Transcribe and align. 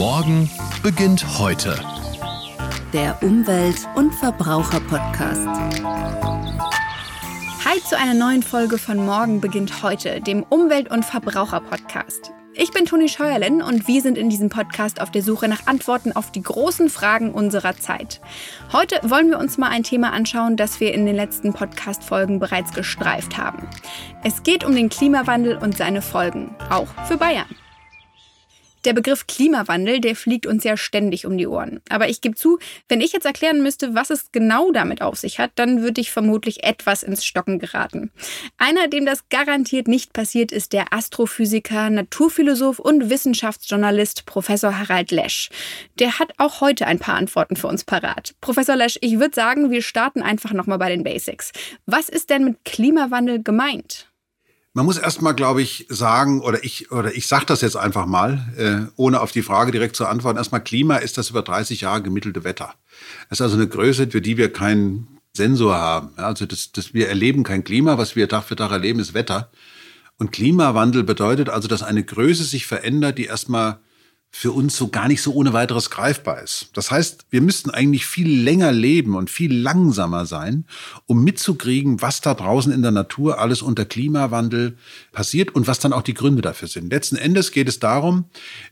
Morgen 0.00 0.48
beginnt 0.82 1.38
heute. 1.38 1.78
Der 2.94 3.22
Umwelt- 3.22 3.86
und 3.96 4.14
Verbraucher-Podcast. 4.14 5.46
Hi 7.66 7.78
zu 7.86 7.98
einer 7.98 8.14
neuen 8.14 8.42
Folge 8.42 8.78
von 8.78 8.96
Morgen 8.96 9.42
beginnt 9.42 9.82
heute, 9.82 10.22
dem 10.22 10.42
Umwelt- 10.44 10.90
und 10.90 11.04
Verbraucher-Podcast. 11.04 12.32
Ich 12.54 12.70
bin 12.70 12.86
Toni 12.86 13.10
Scheuerlen 13.10 13.60
und 13.60 13.88
wir 13.88 14.00
sind 14.00 14.16
in 14.16 14.30
diesem 14.30 14.48
Podcast 14.48 15.02
auf 15.02 15.10
der 15.10 15.22
Suche 15.22 15.48
nach 15.48 15.66
Antworten 15.66 16.12
auf 16.12 16.32
die 16.32 16.42
großen 16.42 16.88
Fragen 16.88 17.34
unserer 17.34 17.76
Zeit. 17.76 18.22
Heute 18.72 18.98
wollen 19.02 19.28
wir 19.28 19.38
uns 19.38 19.58
mal 19.58 19.68
ein 19.68 19.82
Thema 19.82 20.14
anschauen, 20.14 20.56
das 20.56 20.80
wir 20.80 20.94
in 20.94 21.04
den 21.04 21.14
letzten 21.14 21.52
Podcast-Folgen 21.52 22.38
bereits 22.38 22.72
gestreift 22.72 23.36
haben. 23.36 23.68
Es 24.24 24.44
geht 24.44 24.64
um 24.64 24.74
den 24.74 24.88
Klimawandel 24.88 25.58
und 25.58 25.76
seine 25.76 26.00
Folgen, 26.00 26.56
auch 26.70 26.88
für 27.06 27.18
Bayern. 27.18 27.44
Der 28.84 28.94
Begriff 28.94 29.26
Klimawandel, 29.26 30.00
der 30.00 30.16
fliegt 30.16 30.46
uns 30.46 30.64
ja 30.64 30.76
ständig 30.76 31.26
um 31.26 31.36
die 31.36 31.46
Ohren. 31.46 31.80
Aber 31.90 32.08
ich 32.08 32.20
gebe 32.20 32.34
zu, 32.34 32.58
wenn 32.88 33.00
ich 33.00 33.12
jetzt 33.12 33.26
erklären 33.26 33.62
müsste, 33.62 33.94
was 33.94 34.10
es 34.10 34.32
genau 34.32 34.72
damit 34.72 35.02
auf 35.02 35.18
sich 35.18 35.38
hat, 35.38 35.50
dann 35.56 35.82
würde 35.82 36.00
ich 36.00 36.10
vermutlich 36.10 36.64
etwas 36.64 37.02
ins 37.02 37.24
Stocken 37.24 37.58
geraten. 37.58 38.10
Einer, 38.56 38.88
dem 38.88 39.04
das 39.04 39.28
garantiert 39.28 39.86
nicht 39.86 40.12
passiert, 40.12 40.50
ist 40.50 40.72
der 40.72 40.92
Astrophysiker, 40.92 41.90
Naturphilosoph 41.90 42.78
und 42.78 43.10
Wissenschaftsjournalist 43.10 44.24
Professor 44.24 44.78
Harald 44.78 45.10
Lesch. 45.10 45.50
Der 45.98 46.18
hat 46.18 46.32
auch 46.38 46.60
heute 46.60 46.86
ein 46.86 46.98
paar 46.98 47.16
Antworten 47.16 47.56
für 47.56 47.66
uns 47.66 47.84
parat. 47.84 48.34
Professor 48.40 48.76
Lesch, 48.76 48.98
ich 49.02 49.18
würde 49.18 49.34
sagen, 49.34 49.70
wir 49.70 49.82
starten 49.82 50.22
einfach 50.22 50.52
nochmal 50.52 50.78
bei 50.78 50.88
den 50.88 51.04
Basics. 51.04 51.52
Was 51.86 52.08
ist 52.08 52.30
denn 52.30 52.44
mit 52.44 52.64
Klimawandel 52.64 53.42
gemeint? 53.42 54.09
Man 54.72 54.86
muss 54.86 54.98
erstmal, 54.98 55.34
glaube 55.34 55.62
ich, 55.62 55.86
sagen, 55.88 56.42
oder 56.42 56.62
ich, 56.62 56.92
oder 56.92 57.12
ich 57.14 57.26
sage 57.26 57.46
das 57.46 57.60
jetzt 57.60 57.76
einfach 57.76 58.06
mal, 58.06 58.46
äh, 58.56 58.92
ohne 58.94 59.20
auf 59.20 59.32
die 59.32 59.42
Frage 59.42 59.72
direkt 59.72 59.96
zu 59.96 60.06
antworten. 60.06 60.38
Erstmal, 60.38 60.62
Klima 60.62 60.96
ist 60.96 61.18
das 61.18 61.30
über 61.30 61.42
30 61.42 61.80
Jahre 61.80 62.02
gemittelte 62.02 62.44
Wetter. 62.44 62.74
Das 63.28 63.40
ist 63.40 63.42
also 63.42 63.56
eine 63.56 63.66
Größe, 63.66 64.08
für 64.08 64.20
die 64.20 64.36
wir 64.36 64.52
keinen 64.52 65.18
Sensor 65.32 65.74
haben. 65.74 66.10
Ja, 66.16 66.26
also 66.26 66.46
das, 66.46 66.70
das, 66.70 66.94
wir 66.94 67.08
erleben 67.08 67.42
kein 67.42 67.64
Klima, 67.64 67.98
was 67.98 68.14
wir 68.14 68.28
Tag 68.28 68.44
für 68.44 68.54
Tag 68.54 68.70
erleben, 68.70 69.00
ist 69.00 69.12
Wetter. 69.12 69.50
Und 70.18 70.30
Klimawandel 70.30 71.02
bedeutet 71.02 71.48
also, 71.48 71.66
dass 71.66 71.82
eine 71.82 72.04
Größe 72.04 72.44
sich 72.44 72.66
verändert, 72.66 73.18
die 73.18 73.24
erstmal 73.24 73.80
für 74.32 74.52
uns 74.52 74.76
so 74.76 74.88
gar 74.88 75.08
nicht 75.08 75.22
so 75.22 75.34
ohne 75.34 75.52
weiteres 75.52 75.90
greifbar 75.90 76.40
ist. 76.40 76.70
Das 76.74 76.90
heißt, 76.90 77.26
wir 77.30 77.42
müssten 77.42 77.70
eigentlich 77.70 78.06
viel 78.06 78.42
länger 78.42 78.70
leben 78.70 79.16
und 79.16 79.28
viel 79.28 79.52
langsamer 79.52 80.24
sein, 80.24 80.64
um 81.06 81.24
mitzukriegen, 81.24 82.00
was 82.00 82.20
da 82.20 82.34
draußen 82.34 82.72
in 82.72 82.82
der 82.82 82.92
Natur 82.92 83.40
alles 83.40 83.60
unter 83.60 83.84
Klimawandel 83.84 84.78
passiert 85.10 85.54
und 85.54 85.66
was 85.66 85.80
dann 85.80 85.92
auch 85.92 86.02
die 86.02 86.14
Gründe 86.14 86.42
dafür 86.42 86.68
sind. 86.68 86.92
Letzten 86.92 87.16
Endes 87.16 87.50
geht 87.50 87.68
es 87.68 87.80
darum, 87.80 88.26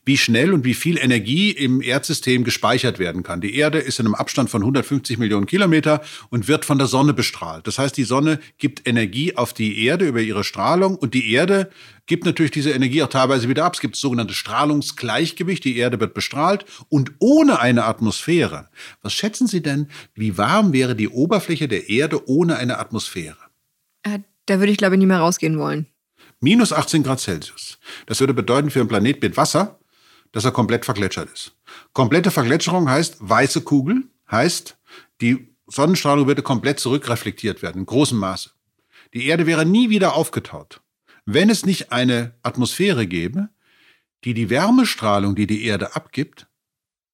wie 0.05 0.17
schnell 0.17 0.53
und 0.53 0.65
wie 0.65 0.75
viel 0.75 0.97
Energie 0.97 1.51
im 1.51 1.83
Erdsystem 1.83 2.45
gespeichert 2.45 3.01
werden 3.01 3.25
kann. 3.25 3.41
Die 3.41 3.57
Erde 3.57 3.79
ist 3.79 3.99
in 3.99 4.07
einem 4.07 4.15
Abstand 4.15 4.51
von 4.51 4.63
150 4.63 5.19
Millionen 5.19 5.47
Kilometer 5.47 6.03
und 6.31 6.47
wird 6.47 6.65
von 6.65 6.79
der 6.79 6.87
Sonne 6.87 7.15
bestrahlt. 7.15 7.67
Das 7.67 7.79
heißt, 7.79 7.97
die 7.97 8.05
Sonne 8.05 8.39
gibt 8.59 8.89
Energie 8.89 9.37
auf 9.37 9.53
die 9.53 9.85
Erde 9.85 10.07
über 10.07 10.21
ihre 10.21 10.45
Strahlung 10.45 10.97
und 10.97 11.15
die 11.15 11.33
Erde 11.33 11.69
gibt 12.09 12.25
natürlich 12.25 12.51
diese 12.51 12.73
Energie 12.73 13.03
auch 13.03 13.09
teilweise 13.09 13.49
wieder 13.49 13.65
ab. 13.65 13.75
Es 13.75 13.81
gibt 13.81 13.95
das 13.95 14.01
sogenannte 14.01 14.35
Strahlungsgleichgewicht. 14.35 15.63
Die 15.63 15.77
Erde 15.77 16.01
wird 16.01 16.15
bestrahlt 16.15 16.65
und 16.89 17.13
ohne 17.21 17.61
eine 17.61 17.85
Atmosphäre. 17.85 18.69
Was 19.03 19.13
schätzen 19.13 19.47
Sie 19.47 19.63
denn, 19.63 19.89
wie 20.15 20.37
warm 20.37 20.73
wäre 20.73 20.97
die 20.97 21.09
Oberfläche 21.09 21.69
der 21.69 21.89
Erde 21.89 22.29
ohne 22.29 22.57
eine 22.57 22.79
Atmosphäre? 22.79 23.37
Äh, 24.03 24.21
da 24.47 24.59
würde 24.59 24.73
ich, 24.73 24.79
glaube 24.79 24.97
ich, 24.97 24.99
nie 24.99 25.07
mehr 25.07 25.21
rausgehen 25.21 25.59
wollen. 25.59 25.87
Minus 26.41 26.73
18 26.73 27.03
Grad 27.03 27.21
Celsius. 27.21 27.79
Das 28.07 28.21
würde 28.21 28.35
bedeuten 28.35 28.71
für 28.71 28.81
einen 28.81 28.89
Planet 28.89 29.23
mit 29.23 29.37
Wasser, 29.37 29.79
dass 30.33 30.45
er 30.45 30.53
komplett 30.53 30.85
vergletschert 30.85 31.31
ist. 31.33 31.53
Komplette 31.93 32.31
Vergletscherung 32.31 32.89
heißt 32.89 33.17
weiße 33.21 33.63
Kugel, 33.63 34.05
heißt 34.31 34.79
die 35.21 35.55
Sonnenstrahlung 35.67 36.27
würde 36.27 36.43
komplett 36.43 36.81
zurückreflektiert 36.81 37.61
werden, 37.61 37.81
in 37.81 37.87
großem 37.87 38.19
Maße. 38.19 38.51
Die 39.13 39.27
Erde 39.27 39.47
wäre 39.47 39.67
nie 39.67 39.91
wieder 39.91 40.15
aufgetaut 40.15 40.81
wenn 41.31 41.51
es 41.51 41.67
nicht 41.67 41.93
eine 41.93 42.33
Atmosphäre 42.43 43.07
gäbe, 43.07 43.51
die 44.25 44.33
die 44.33 44.49
Wärmestrahlung, 44.49 45.35
die 45.35 45.47
die 45.47 45.65
Erde 45.65 45.95
abgibt, 45.95 46.47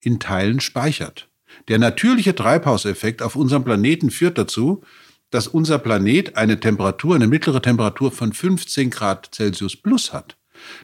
in 0.01 0.21
Teilen 0.21 0.61
speichert. 0.61 1.29
Der 1.67 1.81
natürliche 1.81 2.33
Treibhauseffekt 2.33 3.23
auf 3.23 3.35
unserem 3.35 3.65
Planeten 3.65 4.13
führt 4.13 4.39
dazu, 4.39 4.85
dass 5.31 5.49
unser 5.49 5.81
Planet 5.81 6.37
eine 6.37 6.61
Temperatur, 6.61 7.17
eine 7.17 7.27
mittlere 7.27 7.61
Temperatur 7.61 8.13
von 8.13 8.33
15 8.33 8.91
Grad 8.91 9.35
Celsius 9.35 9.75
plus 9.75 10.13
hat. 10.13 10.37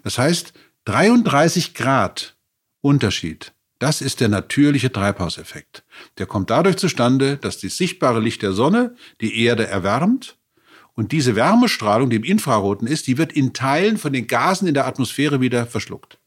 Das 0.02 0.18
heißt, 0.18 0.52
33 0.86 1.74
Grad 1.74 2.36
Unterschied. 2.80 3.52
Das 3.78 4.00
ist 4.00 4.18
der 4.18 4.28
natürliche 4.28 4.90
Treibhauseffekt. 4.90 5.84
Der 6.18 6.26
kommt 6.26 6.50
dadurch 6.50 6.78
zustande, 6.78 7.36
dass 7.36 7.58
das 7.60 7.76
sichtbare 7.76 8.18
Licht 8.18 8.42
der 8.42 8.52
Sonne 8.52 8.96
die 9.20 9.44
Erde 9.44 9.68
erwärmt 9.68 10.36
und 11.00 11.12
diese 11.12 11.34
Wärmestrahlung, 11.34 12.10
die 12.10 12.16
im 12.16 12.24
Infraroten 12.24 12.86
ist, 12.86 13.06
die 13.06 13.16
wird 13.16 13.32
in 13.32 13.54
Teilen 13.54 13.96
von 13.96 14.12
den 14.12 14.26
Gasen 14.26 14.68
in 14.68 14.74
der 14.74 14.86
Atmosphäre 14.86 15.40
wieder 15.40 15.64
verschluckt. 15.64 16.18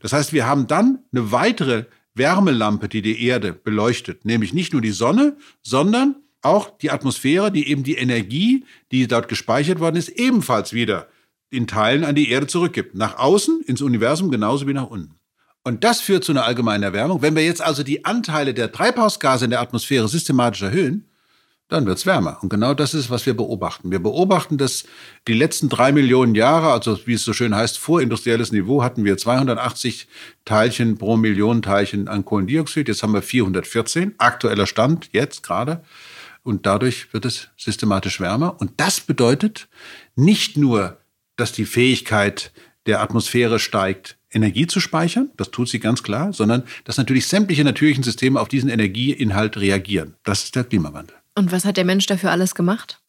Das 0.00 0.14
heißt, 0.14 0.32
wir 0.32 0.46
haben 0.46 0.66
dann 0.66 1.00
eine 1.12 1.32
weitere 1.32 1.84
Wärmelampe, 2.14 2.88
die 2.88 3.02
die 3.02 3.26
Erde 3.26 3.52
beleuchtet, 3.52 4.24
nämlich 4.24 4.54
nicht 4.54 4.72
nur 4.72 4.80
die 4.80 4.92
Sonne, 4.92 5.36
sondern 5.60 6.16
auch 6.40 6.78
die 6.78 6.90
Atmosphäre, 6.90 7.52
die 7.52 7.68
eben 7.68 7.82
die 7.82 7.96
Energie, 7.96 8.64
die 8.90 9.06
dort 9.06 9.28
gespeichert 9.28 9.80
worden 9.80 9.96
ist, 9.96 10.08
ebenfalls 10.08 10.72
wieder 10.72 11.08
in 11.50 11.66
Teilen 11.66 12.02
an 12.02 12.14
die 12.14 12.30
Erde 12.30 12.46
zurückgibt. 12.46 12.94
Nach 12.94 13.18
außen, 13.18 13.60
ins 13.66 13.82
Universum, 13.82 14.30
genauso 14.30 14.66
wie 14.66 14.72
nach 14.72 14.88
unten. 14.88 15.16
Und 15.62 15.84
das 15.84 16.00
führt 16.00 16.24
zu 16.24 16.32
einer 16.32 16.46
allgemeinen 16.46 16.84
Erwärmung. 16.84 17.20
Wenn 17.20 17.36
wir 17.36 17.44
jetzt 17.44 17.60
also 17.60 17.82
die 17.82 18.06
Anteile 18.06 18.54
der 18.54 18.72
Treibhausgase 18.72 19.44
in 19.44 19.50
der 19.50 19.60
Atmosphäre 19.60 20.08
systematisch 20.08 20.62
erhöhen, 20.62 21.11
dann 21.72 21.86
wird's 21.86 22.06
wärmer. 22.06 22.38
Und 22.42 22.48
genau 22.48 22.74
das 22.74 22.94
ist, 22.94 23.10
was 23.10 23.26
wir 23.26 23.34
beobachten. 23.34 23.90
Wir 23.90 23.98
beobachten, 23.98 24.58
dass 24.58 24.84
die 25.26 25.34
letzten 25.34 25.68
drei 25.68 25.92
Millionen 25.92 26.34
Jahre, 26.34 26.72
also 26.72 26.98
wie 27.06 27.14
es 27.14 27.24
so 27.24 27.32
schön 27.32 27.54
heißt, 27.54 27.78
vorindustrielles 27.78 28.52
Niveau, 28.52 28.82
hatten 28.82 29.04
wir 29.04 29.16
280 29.16 30.08
Teilchen 30.44 30.98
pro 30.98 31.16
Million 31.16 31.62
Teilchen 31.62 32.08
an 32.08 32.24
Kohlendioxid. 32.24 32.88
Jetzt 32.88 33.02
haben 33.02 33.14
wir 33.14 33.22
414. 33.22 34.14
Aktueller 34.18 34.66
Stand, 34.66 35.10
jetzt 35.12 35.42
gerade. 35.42 35.82
Und 36.42 36.66
dadurch 36.66 37.12
wird 37.12 37.24
es 37.24 37.48
systematisch 37.56 38.20
wärmer. 38.20 38.60
Und 38.60 38.72
das 38.78 39.00
bedeutet 39.00 39.68
nicht 40.16 40.56
nur, 40.56 40.98
dass 41.36 41.52
die 41.52 41.64
Fähigkeit 41.66 42.52
der 42.86 43.00
Atmosphäre 43.00 43.58
steigt, 43.58 44.16
Energie 44.34 44.66
zu 44.66 44.80
speichern, 44.80 45.30
das 45.36 45.50
tut 45.50 45.68
sie 45.68 45.78
ganz 45.78 46.02
klar, 46.02 46.32
sondern 46.32 46.64
dass 46.84 46.96
natürlich 46.96 47.26
sämtliche 47.26 47.64
natürlichen 47.64 48.02
Systeme 48.02 48.40
auf 48.40 48.48
diesen 48.48 48.70
Energieinhalt 48.70 49.58
reagieren. 49.58 50.14
Das 50.24 50.44
ist 50.44 50.56
der 50.56 50.64
Klimawandel. 50.64 51.16
Und 51.34 51.52
was 51.52 51.64
hat 51.64 51.76
der 51.76 51.84
Mensch 51.84 52.06
dafür 52.06 52.30
alles 52.30 52.54
gemacht? 52.54 53.00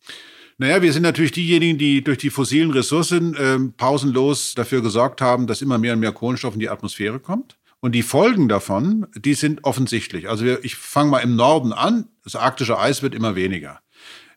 Naja, 0.57 0.81
wir 0.81 0.93
sind 0.93 1.01
natürlich 1.01 1.31
diejenigen, 1.31 1.77
die 1.77 2.03
durch 2.03 2.19
die 2.19 2.29
fossilen 2.29 2.71
Ressourcen 2.71 3.35
äh, 3.35 3.59
pausenlos 3.75 4.53
dafür 4.55 4.81
gesorgt 4.81 5.19
haben, 5.19 5.47
dass 5.47 5.61
immer 5.61 5.77
mehr 5.77 5.93
und 5.93 5.99
mehr 5.99 6.11
Kohlenstoff 6.11 6.53
in 6.53 6.59
die 6.59 6.69
Atmosphäre 6.69 7.19
kommt. 7.19 7.57
Und 7.79 7.93
die 7.93 8.03
Folgen 8.03 8.47
davon, 8.47 9.07
die 9.13 9.33
sind 9.33 9.65
offensichtlich. 9.65 10.29
Also 10.29 10.45
wir, 10.45 10.63
ich 10.63 10.75
fange 10.75 11.09
mal 11.09 11.19
im 11.19 11.35
Norden 11.35 11.73
an. 11.73 12.07
Das 12.23 12.35
arktische 12.35 12.79
Eis 12.79 13.01
wird 13.01 13.13
immer 13.13 13.35
weniger. 13.35 13.81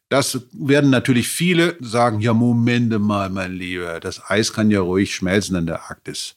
Das 0.08 0.46
werden 0.52 0.90
natürlich 0.90 1.28
viele 1.28 1.76
sagen, 1.80 2.20
ja, 2.20 2.32
Momente 2.32 2.98
mal, 2.98 3.28
mein 3.30 3.52
Lieber, 3.52 4.00
das 4.00 4.20
Eis 4.28 4.52
kann 4.52 4.70
ja 4.70 4.80
ruhig 4.80 5.14
schmelzen 5.14 5.56
in 5.56 5.66
der 5.66 5.82
Arktis. 5.82 6.36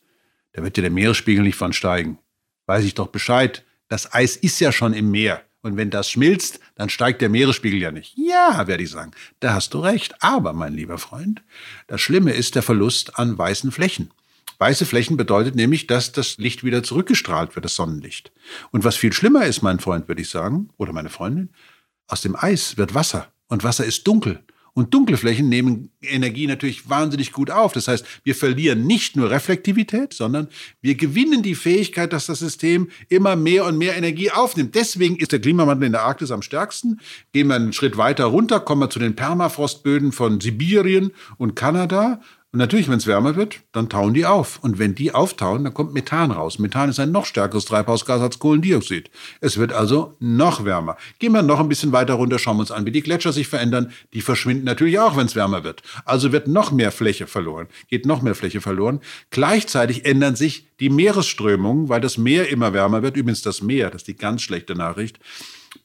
Da 0.53 0.63
wird 0.63 0.77
ja 0.77 0.81
der 0.81 0.91
Meeresspiegel 0.91 1.43
nicht 1.43 1.55
von 1.55 1.73
steigen. 1.73 2.19
Weiß 2.65 2.83
ich 2.83 2.95
doch 2.95 3.07
Bescheid. 3.07 3.63
Das 3.87 4.13
Eis 4.13 4.35
ist 4.35 4.59
ja 4.59 4.71
schon 4.71 4.93
im 4.93 5.09
Meer. 5.09 5.41
Und 5.61 5.75
wenn 5.75 5.89
das 5.89 6.09
schmilzt, 6.09 6.59
dann 6.75 6.89
steigt 6.89 7.21
der 7.21 7.29
Meeresspiegel 7.29 7.81
ja 7.81 7.91
nicht. 7.91 8.13
Ja, 8.17 8.67
werde 8.67 8.83
ich 8.83 8.89
sagen, 8.89 9.11
da 9.41 9.53
hast 9.53 9.73
du 9.73 9.79
recht. 9.79 10.15
Aber, 10.21 10.53
mein 10.53 10.73
lieber 10.73 10.97
Freund, 10.97 11.43
das 11.87 11.99
Schlimme 11.99 12.31
ist 12.31 12.55
der 12.55 12.63
Verlust 12.63 13.19
an 13.19 13.37
weißen 13.37 13.71
Flächen. 13.71 14.11
Weiße 14.59 14.85
Flächen 14.85 15.15
bedeutet 15.17 15.55
nämlich, 15.55 15.87
dass 15.87 16.11
das 16.11 16.37
Licht 16.37 16.63
wieder 16.63 16.83
zurückgestrahlt 16.83 17.55
wird, 17.55 17.65
das 17.65 17.75
Sonnenlicht. 17.75 18.31
Und 18.71 18.83
was 18.83 18.97
viel 18.97 19.13
schlimmer 19.13 19.45
ist, 19.45 19.61
mein 19.61 19.79
Freund, 19.79 20.07
würde 20.07 20.21
ich 20.21 20.29
sagen, 20.29 20.69
oder 20.77 20.91
meine 20.91 21.09
Freundin, 21.09 21.49
aus 22.07 22.21
dem 22.21 22.35
Eis 22.35 22.77
wird 22.77 22.93
Wasser. 22.93 23.31
Und 23.47 23.63
Wasser 23.63 23.85
ist 23.85 24.05
dunkel. 24.07 24.43
Und 24.73 24.93
dunkle 24.93 25.17
Flächen 25.17 25.49
nehmen 25.49 25.91
Energie 26.01 26.47
natürlich 26.47 26.89
wahnsinnig 26.89 27.31
gut 27.31 27.51
auf. 27.51 27.73
Das 27.73 27.87
heißt, 27.87 28.05
wir 28.23 28.35
verlieren 28.35 28.85
nicht 28.85 29.15
nur 29.15 29.29
Reflektivität, 29.29 30.13
sondern 30.13 30.47
wir 30.81 30.95
gewinnen 30.95 31.43
die 31.43 31.55
Fähigkeit, 31.55 32.13
dass 32.13 32.27
das 32.27 32.39
System 32.39 32.89
immer 33.09 33.35
mehr 33.35 33.65
und 33.65 33.77
mehr 33.77 33.97
Energie 33.97 34.31
aufnimmt. 34.31 34.75
Deswegen 34.75 35.17
ist 35.17 35.31
der 35.31 35.39
Klimawandel 35.39 35.87
in 35.87 35.93
der 35.93 36.03
Arktis 36.03 36.31
am 36.31 36.41
stärksten. 36.41 36.99
Gehen 37.33 37.47
wir 37.47 37.55
einen 37.55 37.73
Schritt 37.73 37.97
weiter 37.97 38.25
runter, 38.25 38.59
kommen 38.59 38.81
wir 38.81 38.89
zu 38.89 38.99
den 38.99 39.15
Permafrostböden 39.15 40.11
von 40.11 40.39
Sibirien 40.39 41.11
und 41.37 41.55
Kanada. 41.55 42.21
Und 42.51 42.57
natürlich, 42.57 42.89
wenn 42.89 42.97
es 42.97 43.05
wärmer 43.05 43.35
wird, 43.35 43.61
dann 43.73 43.89
tauen 43.89 44.15
die 44.15 44.25
auf. 44.25 44.57
Und 44.63 44.79
wenn 44.79 44.95
die 44.95 45.13
auftauen, 45.13 45.63
dann 45.63 45.73
kommt 45.73 45.93
Methan 45.93 46.31
raus. 46.31 46.57
Methan 46.57 46.89
ist 46.89 46.99
ein 46.99 47.11
noch 47.11 47.27
stärkeres 47.27 47.65
Treibhausgas 47.65 48.21
als 48.21 48.39
Kohlendioxid. 48.39 49.11
Es 49.39 49.57
wird 49.57 49.71
also 49.71 50.15
noch 50.19 50.65
wärmer. 50.65 50.97
Gehen 51.19 51.33
wir 51.33 51.43
noch 51.43 51.59
ein 51.59 51.69
bisschen 51.69 51.91
weiter 51.91 52.15
runter, 52.15 52.39
schauen 52.39 52.57
wir 52.57 52.61
uns 52.61 52.71
an, 52.71 52.87
wie 52.87 52.91
die 52.91 53.03
Gletscher 53.03 53.33
sich 53.33 53.47
verändern. 53.47 53.91
Die 54.13 54.21
verschwinden 54.21 54.65
natürlich 54.65 54.97
auch, 54.97 55.15
wenn 55.15 55.27
es 55.27 55.35
wärmer 55.35 55.63
wird. 55.63 55.83
Also 56.05 56.31
wird 56.31 56.47
noch 56.47 56.71
mehr 56.71 56.91
Fläche 56.91 57.27
verloren, 57.27 57.67
geht 57.87 58.07
noch 58.07 58.23
mehr 58.23 58.33
Fläche 58.33 58.61
verloren. 58.61 58.99
Gleichzeitig 59.29 60.05
ändern 60.05 60.35
sich 60.35 60.67
die 60.79 60.89
Meeresströmungen, 60.89 61.87
weil 61.87 62.01
das 62.01 62.17
Meer 62.17 62.49
immer 62.49 62.73
wärmer 62.73 63.03
wird. 63.03 63.15
Übrigens 63.15 63.43
das 63.43 63.61
Meer, 63.61 63.91
das 63.91 64.01
ist 64.01 64.07
die 64.07 64.15
ganz 64.15 64.41
schlechte 64.41 64.73
Nachricht 64.73 65.19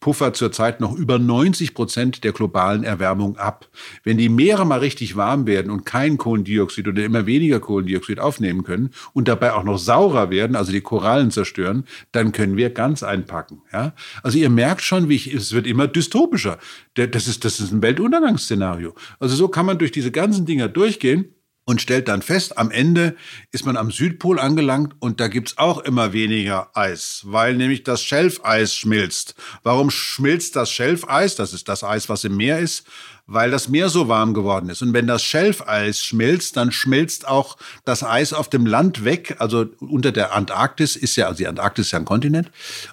puffert 0.01 0.37
zurzeit 0.37 0.81
noch 0.81 0.95
über 0.95 1.19
90 1.19 1.75
Prozent 1.75 2.25
der 2.25 2.33
globalen 2.33 2.85
Erwärmung 2.85 3.37
ab. 3.37 3.69
Wenn 4.03 4.19
die 4.19 4.29
Meere 4.29 4.65
mal 4.65 4.81
richtig 4.81 5.17
warm 5.17 5.47
werden 5.47 5.71
und 5.71 5.85
kein 5.85 6.19
Kohlendioxid 6.19 6.87
oder 6.89 7.05
immer 7.05 7.27
weniger 7.27 7.61
Kohlendioxid 7.61 8.21
aufnehmen 8.21 8.65
können 8.65 8.91
und 9.13 9.29
dabei 9.29 9.53
auch 9.53 9.65
noch 9.65 9.79
saurer 9.79 10.31
werden, 10.31 10.57
also 10.57 10.73
die 10.73 10.81
Korallen 10.81 11.31
zerstören, 11.31 11.85
dann 12.13 12.33
können 12.33 12.57
wir 12.57 12.71
ganz 12.71 13.03
einpacken. 13.03 13.63
Ja? 13.73 13.95
Also 14.23 14.39
ihr 14.39 14.51
merkt 14.51 14.83
schon, 14.83 15.09
wie 15.09 15.17
ich, 15.17 15.33
es 15.33 15.53
wird 15.53 15.67
immer 15.67 15.87
dystopischer. 15.87 16.59
Das 16.95 17.27
ist, 17.27 17.45
das 17.45 17.61
ist 17.61 17.73
ein 17.73 17.83
Weltuntergangsszenario. 17.83 18.95
Also 19.19 19.37
so 19.37 19.49
kann 19.49 19.67
man 19.67 19.79
durch 19.79 19.93
diese 19.93 20.11
ganzen 20.11 20.47
Dinger 20.47 20.69
durchgehen 20.69 21.35
und 21.65 21.81
stellt 21.81 22.09
dann 22.09 22.23
fest, 22.23 22.59
am 22.59 22.71
Ende 22.71 23.17
ist 23.51 23.65
man 23.65 23.77
am 23.77 23.91
Südpol 23.91 24.39
angelangt 24.39 24.95
und 24.99 25.21
da 25.21 25.29
gibt's 25.29 25.57
auch 25.57 25.79
immer 25.79 26.13
weniger 26.13 26.69
Eis, 26.75 27.23
weil 27.25 27.57
nämlich 27.57 27.83
das 27.85 28.03
Schelfeis 28.03 28.75
schmilzt. 28.75 29.35
Warum 29.63 29.91
schmilzt 29.91 30.57
das 30.57 30.71
Schelfeis? 30.71 31.37
Das 31.37 31.55
ist 31.55 31.69
das 31.69 31.83
Eis, 31.83 32.09
was 32.09 32.25
im 32.25 32.37
Meer 32.37 32.59
ist, 32.59 32.85
weil 33.27 33.51
das 33.51 33.69
Meer 33.69 33.89
so 33.89 34.09
warm 34.09 34.35
geworden 34.35 34.69
ist. 34.69 34.83
Und 34.83 34.93
wenn 34.93 35.07
das 35.07 35.23
Schelfeis 35.23 36.05
schmilzt, 36.05 36.59
dann 36.59 36.71
schmilzt 36.71 37.27
auch 37.27 37.57
das 37.87 38.05
Eis 38.05 38.35
auf 38.35 38.51
dem 38.51 38.67
Land 38.67 39.05
weg. 39.05 39.37
Also 39.39 39.67
unter 39.81 40.13
der 40.13 40.35
Antarktis 40.35 40.97
ist 40.97 41.17
ja, 41.17 41.27
also 41.27 41.39
die 41.39 41.49
Antarktis 41.49 41.87
ist 41.87 41.93
ja 41.93 41.99
ein 41.99 42.05
Kontinent 42.05 42.51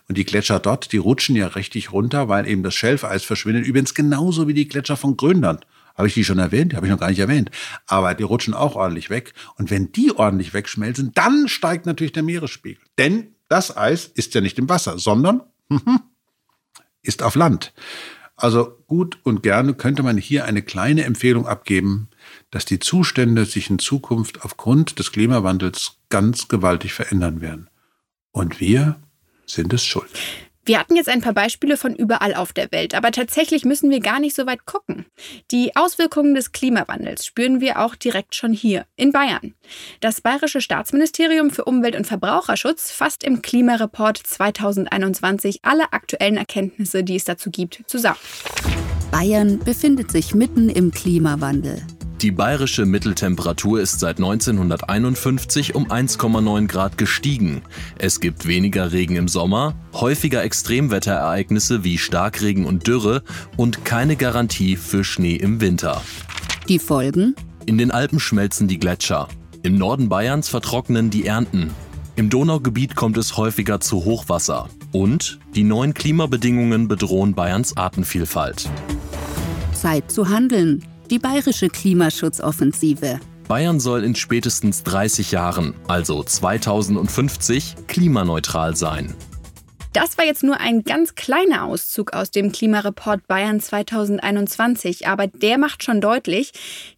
und 0.08 0.18
die 0.18 0.26
Gletscher 0.26 0.60
dort, 0.60 0.94
die 0.94 0.98
rutschen 0.98 1.36
ja 1.36 1.48
richtig 1.48 1.92
runter, 1.92 2.30
weil 2.30 2.48
eben 2.48 2.64
das 2.64 2.76
Schelfeis 2.76 3.26
verschwindet. 3.26 3.66
Übrigens 3.66 3.94
genauso 3.94 4.48
wie 4.48 4.54
die 4.54 4.70
Gletscher 4.70 4.96
von 4.96 5.18
Grönland. 5.18 5.66
Habe 6.01 6.07
ich 6.07 6.15
die 6.15 6.24
schon 6.24 6.39
erwähnt? 6.39 6.74
Habe 6.74 6.88
ich 6.88 6.92
noch 6.92 7.00
gar 7.00 7.12
nicht 7.12 7.19
erwähnt. 7.19 7.51
Aber 7.86 8.15
die 8.15 8.24
rutschen 8.24 8.56
auch 8.56 8.75
ordentlich 8.75 9.12
weg. 9.12 9.36
Und 9.59 9.69
wenn 9.69 9.92
die 9.92 10.12
ordentlich 10.12 10.51
wegschmelzen, 10.51 11.12
dann 11.13 11.48
steigt 11.48 11.86
natürlich 11.86 12.12
der 12.12 12.24
Meeresspiegel. 12.24 12.83
Denn 12.98 13.36
das 13.50 13.77
Eis 13.77 14.06
ist 14.07 14.33
ja 14.33 14.42
nicht 14.42 14.57
im 14.57 14.68
Wasser, 14.68 14.98
sondern 14.98 15.44
ist 17.03 17.21
auf 17.21 17.36
Land. 17.36 17.71
Also 18.36 18.80
gut 18.88 19.19
und 19.21 19.44
gerne 19.44 19.75
könnte 19.75 20.01
man 20.01 20.18
hier 20.18 20.45
eine 20.45 20.63
kleine 20.63 21.03
Empfehlung 21.03 21.45
abgeben, 21.45 22.09
dass 22.50 22.65
die 22.65 22.80
Zustände 22.80 23.45
sich 23.45 23.69
in 23.69 23.77
Zukunft 23.77 24.44
aufgrund 24.44 24.98
des 24.98 25.12
Klimawandels 25.12 26.00
ganz 26.09 26.48
gewaltig 26.48 26.94
verändern 26.94 27.42
werden. 27.42 27.69
Und 28.31 28.59
wir 28.59 29.00
sind 29.45 29.71
es 29.71 29.86
schuld. 29.86 30.09
Wir 30.63 30.80
hatten 30.80 30.96
jetzt 30.96 31.10
ein 31.10 31.22
paar 31.22 31.34
Beispiele 31.34 31.75
von 31.75 31.96
überall 31.96 32.36
auf 32.36 32.54
der 32.54 32.72
Welt, 32.72 32.94
aber 32.94 33.12
tatsächlich 33.12 33.66
müssen 33.66 33.90
wir 33.90 34.00
gar 34.00 34.19
nicht 34.19 34.36
so 34.36 34.46
weit 34.46 34.66
gucken. 34.66 35.06
Die 35.50 35.75
Auswirkungen 35.75 36.36
des 36.36 36.52
Klimawandels 36.52 37.25
spüren 37.25 37.62
wir 37.62 37.80
auch 37.80 37.96
direkt 37.96 38.36
schon 38.36 38.54
hier 38.54 38.86
in 38.96 39.12
Bayern. 39.12 39.56
Das 40.02 40.22
Bayerische 40.22 40.62
Staatsministerium 40.62 41.50
für 41.50 41.66
Umwelt 41.66 41.96
und 41.96 42.06
Verbraucherschutz 42.06 42.92
fasst 42.92 43.24
im 43.24 43.42
Klimareport 43.42 44.18
2021 44.18 45.60
alle 45.63 45.94
aktuellen 45.94 46.38
Erkenntnisse, 46.38 47.04
die 47.04 47.16
es 47.16 47.24
dazu 47.24 47.50
gibt, 47.50 47.81
zusammen. 47.88 48.19
Bayern 49.12 49.60
befindet 49.60 50.12
sich 50.12 50.36
mitten 50.36 50.69
im 50.69 50.92
Klimawandel. 50.92 51.81
Die 52.22 52.30
bayerische 52.30 52.86
Mitteltemperatur 52.86 53.82
ist 53.82 54.00
seit 54.00 54.18
1951 54.18 55.74
um 55.74 55.90
1,9 55.90 56.68
Grad 56.68 57.00
gestiegen. 57.00 57.64
Es 57.98 58.20
gibt 58.20 58.46
weniger 58.46 58.92
Regen 58.92 59.16
im 59.16 59.28
Sommer, 59.28 59.74
häufiger 59.94 60.44
Extremwetterereignisse 60.44 61.84
wie 61.84 61.98
Starkregen 61.98 62.66
und 62.66 62.86
Dürre 62.86 63.24
und 63.58 63.86
keine 63.86 64.18
Garantie 64.18 64.76
für 64.76 65.04
Schnee 65.04 65.36
im 65.36 65.62
Winter. 65.62 66.00
Die 66.70 66.78
Folgen? 66.78 67.36
In 67.66 67.80
den 67.80 67.90
Alpen 67.90 68.20
schmelzen 68.20 68.68
die 68.68 68.78
Gletscher. 68.78 69.28
Im 69.64 69.80
Norden 69.80 70.08
Bayerns 70.08 70.48
vertrocknen 70.48 71.10
die 71.10 71.26
Ernten. 71.26 71.72
Im 72.16 72.30
Donaugebiet 72.30 72.96
kommt 72.96 73.18
es 73.18 73.36
häufiger 73.36 73.80
zu 73.80 74.06
Hochwasser. 74.06 74.70
Und 74.92 75.40
die 75.56 75.64
neuen 75.64 75.96
Klimabedingungen 75.96 76.88
bedrohen 76.88 77.34
Bayerns 77.34 77.76
Artenvielfalt. 77.78 78.70
Zeit 79.74 80.12
zu 80.12 80.30
handeln 80.30 80.84
die 81.12 81.19
bayerische 81.19 81.69
Klimaschutzoffensive. 81.69 83.19
Bayern 83.48 83.80
soll 83.81 84.04
in 84.04 84.16
spätestens 84.16 84.84
30 84.84 85.31
Jahren, 85.31 85.75
also 85.88 86.24
2050, 86.24 87.75
klimaneutral 87.88 88.75
sein. 88.75 89.13
Das 89.94 90.18
war 90.18 90.24
jetzt 90.24 90.42
nur 90.42 90.62
ein 90.62 90.84
ganz 90.84 91.16
kleiner 91.16 91.66
Auszug 91.66 92.13
aus 92.13 92.31
dem 92.31 92.54
Klimareport 92.54 93.28
Bayern 93.28 93.60
2021, 93.60 95.06
aber 95.06 95.28
der 95.28 95.58
macht 95.58 95.84
schon 95.84 96.00
deutlich, 96.00 96.54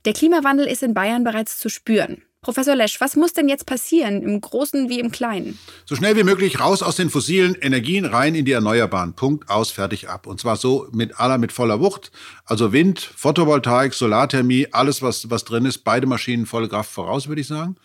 der 0.05 0.13
Klimawandel 0.13 0.67
ist 0.67 0.83
in 0.83 0.93
Bayern 0.93 1.23
bereits 1.23 1.57
zu 1.57 1.69
spüren. 1.69 2.21
Professor 2.43 2.75
Lesch, 2.75 3.01
was 3.01 3.15
muss 3.15 3.33
denn 3.33 3.49
jetzt 3.49 3.65
passieren, 3.65 4.21
im 4.21 4.39
Großen 4.39 4.89
wie 4.89 4.99
im 4.99 5.11
Kleinen? 5.11 5.57
So 5.85 5.95
schnell 5.95 6.15
wie 6.17 6.23
möglich 6.23 6.59
raus 6.59 6.83
aus 6.83 6.97
den 6.97 7.09
fossilen 7.09 7.55
Energien, 7.55 8.05
rein 8.05 8.35
in 8.35 8.45
die 8.45 8.51
Erneuerbaren. 8.51 9.13
Punkt, 9.13 9.49
aus, 9.49 9.71
fertig, 9.71 10.09
ab. 10.09 10.27
Und 10.27 10.39
zwar 10.39 10.57
so 10.57 10.87
mit 10.91 11.19
aller, 11.19 11.37
mit 11.37 11.51
voller 11.51 11.79
Wucht. 11.79 12.11
Also 12.45 12.71
Wind, 12.73 12.99
Photovoltaik, 12.99 13.93
Solarthermie, 13.93 14.67
alles, 14.71 15.01
was, 15.01 15.29
was 15.29 15.45
drin 15.45 15.65
ist, 15.65 15.79
beide 15.79 16.05
Maschinen 16.05 16.45
volle 16.45 16.67
Kraft 16.67 16.91
voraus, 16.91 17.27
würde 17.27 17.41
ich 17.41 17.47
sagen 17.47 17.77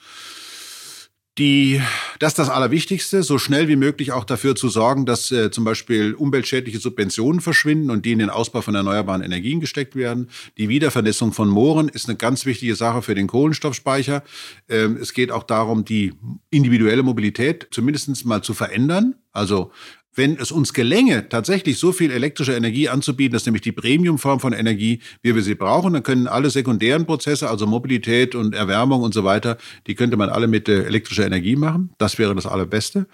die, 1.39 1.81
das 2.19 2.33
ist 2.33 2.39
das 2.39 2.51
Allerwichtigste, 2.51 3.23
so 3.23 3.39
schnell 3.39 3.69
wie 3.69 3.77
möglich 3.77 4.13
auch 4.13 4.25
dafür 4.25 4.57
zu 4.57 4.69
sorgen, 4.69 5.07
dass 5.07 5.31
äh, 5.31 5.51
zum 5.51 5.65
Beispiel 5.65 6.15
umweltschädliche 6.15 6.79
Subventionen 6.79 7.41
verschwinden 7.41 7.91
und 7.91 8.05
die 8.05 8.13
in 8.13 8.19
den 8.19 8.31
Ausbau 8.31 8.61
von 8.61 8.75
erneuerbaren 8.75 9.23
Energien 9.23 9.61
gesteckt 9.61 9.95
werden. 9.95 10.29
Die 10.57 10.69
Wiedervernässung 10.69 11.33
von 11.33 11.49
Mooren 11.49 11.89
ist 11.89 12.09
eine 12.09 12.17
ganz 12.17 12.45
wichtige 12.45 12.75
Sache 12.75 13.03
für 13.03 13.15
den 13.15 13.29
Kohlenstoffspeicher. 13.29 14.25
Ähm, 14.69 14.99
es 15.01 15.15
geht 15.15 15.31
auch 15.31 15.45
darum, 15.45 15.85
die 15.85 16.13
individuelle 16.51 17.03
Mobilität 17.03 17.69
zumindest 17.71 18.27
mal 18.27 18.43
zu 18.43 18.55
verändern. 18.55 19.15
Also 19.33 19.71
wenn 20.19 20.37
es 20.37 20.53
uns 20.53 20.75
gelänge, 20.75 21.29
tatsächlich 21.29 21.79
so 21.79 21.93
viel 21.93 22.11
elektrische 22.11 22.53
Energie 22.53 22.89
anzubieten, 22.89 23.33
das 23.33 23.43
ist 23.43 23.47
nämlich 23.47 23.63
die 23.63 23.73
Premiumform 23.73 24.41
von 24.41 24.53
Energie, 24.53 25.01
wie 25.23 25.35
wir 25.35 25.43
sie 25.43 25.55
brauchen, 25.55 25.93
dann 25.93 26.03
können 26.03 26.27
alle 26.27 26.51
sekundären 26.51 27.07
Prozesse, 27.07 27.49
also 27.49 27.67
Mobilität 27.67 28.35
und 28.35 28.55
Erwärmung 28.55 29.03
und 29.03 29.15
so 29.15 29.23
weiter, 29.25 29.57
die 29.87 29.95
könnte 29.95 30.17
man 30.17 30.29
alle 30.29 30.49
mit 30.49 30.69
äh, 30.69 30.83
elektrischer 30.85 31.25
Energie 31.25 31.55
machen. 31.55 31.91
Das 31.99 32.19
wäre 32.19 32.35
das 32.35 32.47
Allerbeste. 32.47 33.07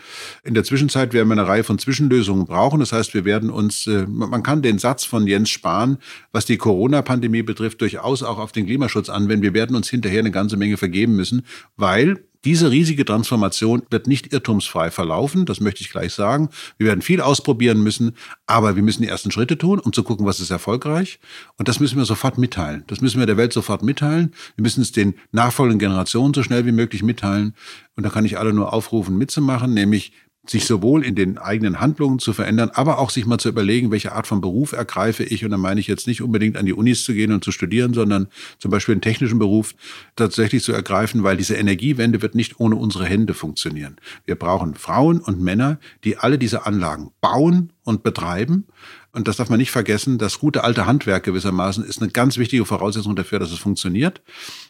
In 0.43 0.55
der 0.55 0.65
Zwischenzeit 0.65 1.13
werden 1.13 1.29
wir 1.29 1.35
eine 1.35 1.47
Reihe 1.47 1.63
von 1.63 1.79
Zwischenlösungen 1.79 2.47
brauchen. 2.47 2.81
Das 2.81 2.93
heißt, 2.93 3.13
wir 3.13 3.27
werden 3.27 3.51
uns, 3.51 3.87
äh, 3.87 4.07
man 4.09 4.43
kann 4.43 4.63
den 4.63 4.79
Satz 4.79 5.05
von 5.05 5.27
Jens 5.27 5.51
Spahn, 5.51 5.99
was 6.33 6.47
die 6.47 6.57
Corona-Pandemie 6.57 7.43
betrifft, 7.43 7.83
durchaus 7.83 8.23
auch 8.23 8.39
auf 8.39 8.53
den 8.53 8.65
Klimaschutz 8.65 9.11
anwenden. 9.11 9.43
Wir 9.43 9.55
werden 9.55 9.77
uns 9.77 9.91
hinterher 9.91 10.21
eine 10.21 10.31
ganze 10.31 10.57
Menge 10.57 10.79
vergeben 10.79 11.17
müssen, 11.17 11.43
weil 11.77 12.25
diese 12.45 12.71
riesige 12.71 13.05
Transformation 13.05 13.83
wird 13.91 14.07
nicht 14.07 14.33
irrtumsfrei 14.33 14.91
verlaufen, 14.91 15.47
das 15.47 15.61
möchte 15.61 15.83
ich 15.83 15.91
gleich 15.91 16.13
sagen. 16.13 16.51
Wir 16.79 16.89
werden 16.89 17.03
viel 17.03 17.21
ausprobieren 17.21 17.83
müssen, 17.83 18.13
aber 18.47 18.77
wir 18.77 18.83
müssen 18.83 19.03
die 19.03 19.09
ersten 19.09 19.31
Schritte 19.31 19.57
tun, 19.59 19.79
um 19.79 19.93
zu 19.93 20.03
gucken, 20.03 20.27
was 20.27 20.41
ist 20.41 20.51
erfolgreich. 20.51 21.19
Und 21.57 21.69
das 21.69 21.81
müssen 21.81 21.97
wir 21.97 22.05
sofort 22.05 22.39
mitteilen. 22.39 22.85
Das 22.87 23.01
müssen 23.01 23.19
wir 23.19 23.27
der 23.27 23.37
Welt 23.37 23.53
sofort 23.53 23.83
mitteilen. 23.83 24.33
Wir 24.57 24.63
müssen 24.63 24.83
es 24.83 24.93
den 24.93 25.15
nachfolgenden 25.33 25.79
Generationen 25.79 26.35
so 26.35 26.43
schnell 26.43 26.67
wie 26.67 26.73
möglich 26.73 27.03
mitteilen. 27.03 27.55
Und 27.97 28.05
da 28.05 28.11
kann 28.11 28.25
ich 28.25 28.39
alle 28.39 28.53
nur 28.53 28.73
aufrufen, 28.73 29.17
mitzumachen, 29.17 29.73
nämlich 29.73 30.13
sich 30.47 30.67
sowohl 30.67 31.05
in 31.05 31.15
den 31.15 31.39
eigenen 31.39 31.81
Handlungen 31.81 32.19
zu 32.19 32.33
verändern, 32.33 32.71
aber 32.75 32.99
auch 32.99 33.11
sich 33.11 33.25
mal 33.25 33.39
zu 33.39 33.49
überlegen, 33.49 33.91
welche 33.91 34.13
Art 34.13 34.27
von 34.27 34.41
Beruf 34.41 34.73
ergreife 34.73 35.25
ich. 35.25 35.45
Und 35.45 35.51
da 35.51 35.57
meine 35.57 35.81
ich 35.81 35.87
jetzt 35.87 36.07
nicht 36.07 36.23
unbedingt 36.23 36.57
an 36.57 36.67
die 36.67 36.75
Unis 36.75 37.05
zu 37.05 37.15
gehen 37.15 37.33
und 37.33 37.43
zu 37.43 37.51
studieren, 37.51 37.95
sondern 37.95 38.29
zum 38.59 38.71
Beispiel 38.71 38.93
einen 38.93 39.01
technischen 39.01 39.39
Beruf 39.39 39.75
tatsächlich 40.17 40.63
zu 40.63 40.73
ergreifen, 40.73 41.23
weil 41.23 41.37
diese 41.37 41.55
Energiewende 41.55 42.21
wird 42.21 42.35
nicht 42.35 42.61
ohne 42.61 42.77
unsere 42.77 43.07
Hände 43.07 43.33
funktionieren. 43.33 43.97
Wir 44.27 44.35
brauchen 44.35 44.75
Frauen 44.75 45.21
und 45.21 45.41
Männer, 45.41 45.79
die 46.05 46.19
alle 46.19 46.39
diese 46.39 46.67
Anlagen 46.67 47.11
bauen 47.21 47.73
und 47.85 48.03
betreiben. 48.03 48.67
Und 49.13 49.29
das 49.29 49.37
darf 49.37 49.49
man 49.49 49.59
nicht 49.59 49.71
vergessen. 49.71 50.19
Das 50.19 50.41
gute 50.41 50.65
alte 50.65 50.87
Handwerk 50.87 51.23
gewissermaßen 51.23 51.85
ist 51.85 52.03
eine 52.03 52.11
ganz 52.11 52.37
wichtige 52.37 52.67
Voraussetzung 52.67 53.17
dafür, 53.17 53.39
dass 53.39 53.53
es 53.53 53.59
funktioniert. 53.59 54.23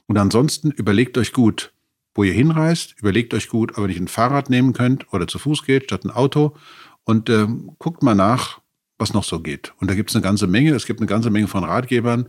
Und 0.07 0.19
ansonsten 0.19 0.71
überlegt 0.71 1.17
euch 1.19 1.33
gut, 1.33 1.73
wo 2.15 2.25
ihr 2.25 2.33
hinreist. 2.33 2.95
Überlegt 2.99 3.35
euch 3.35 3.49
gut, 3.49 3.73
ob 3.73 3.79
ihr 3.79 3.89
nicht 3.89 4.01
ein 4.01 4.09
Fahrrad 4.09 4.51
nehmen 4.51 4.73
könnt 4.73 5.13
oder 5.13 5.27
zu 5.27 5.39
Fuß 5.39 5.65
geht 5.65 5.85
statt 5.85 6.05
ein 6.05 6.11
Auto. 6.11 6.57
Und 7.05 7.29
äh, 7.29 7.47
guckt 7.79 8.03
mal 8.03 8.15
nach, 8.15 8.61
was 8.99 9.13
noch 9.13 9.25
so 9.25 9.41
geht. 9.41 9.75
Und 9.81 9.91
da 9.91 9.95
gibt 9.95 10.11
es 10.11 10.17
eine 10.17 10.23
ganze 10.23 10.47
Menge. 10.47 10.75
Es 10.75 10.87
gibt 10.87 11.01
eine 11.01 11.07
ganze 11.07 11.31
Menge 11.31 11.49
von 11.49 11.65
Ratgebern. 11.65 12.29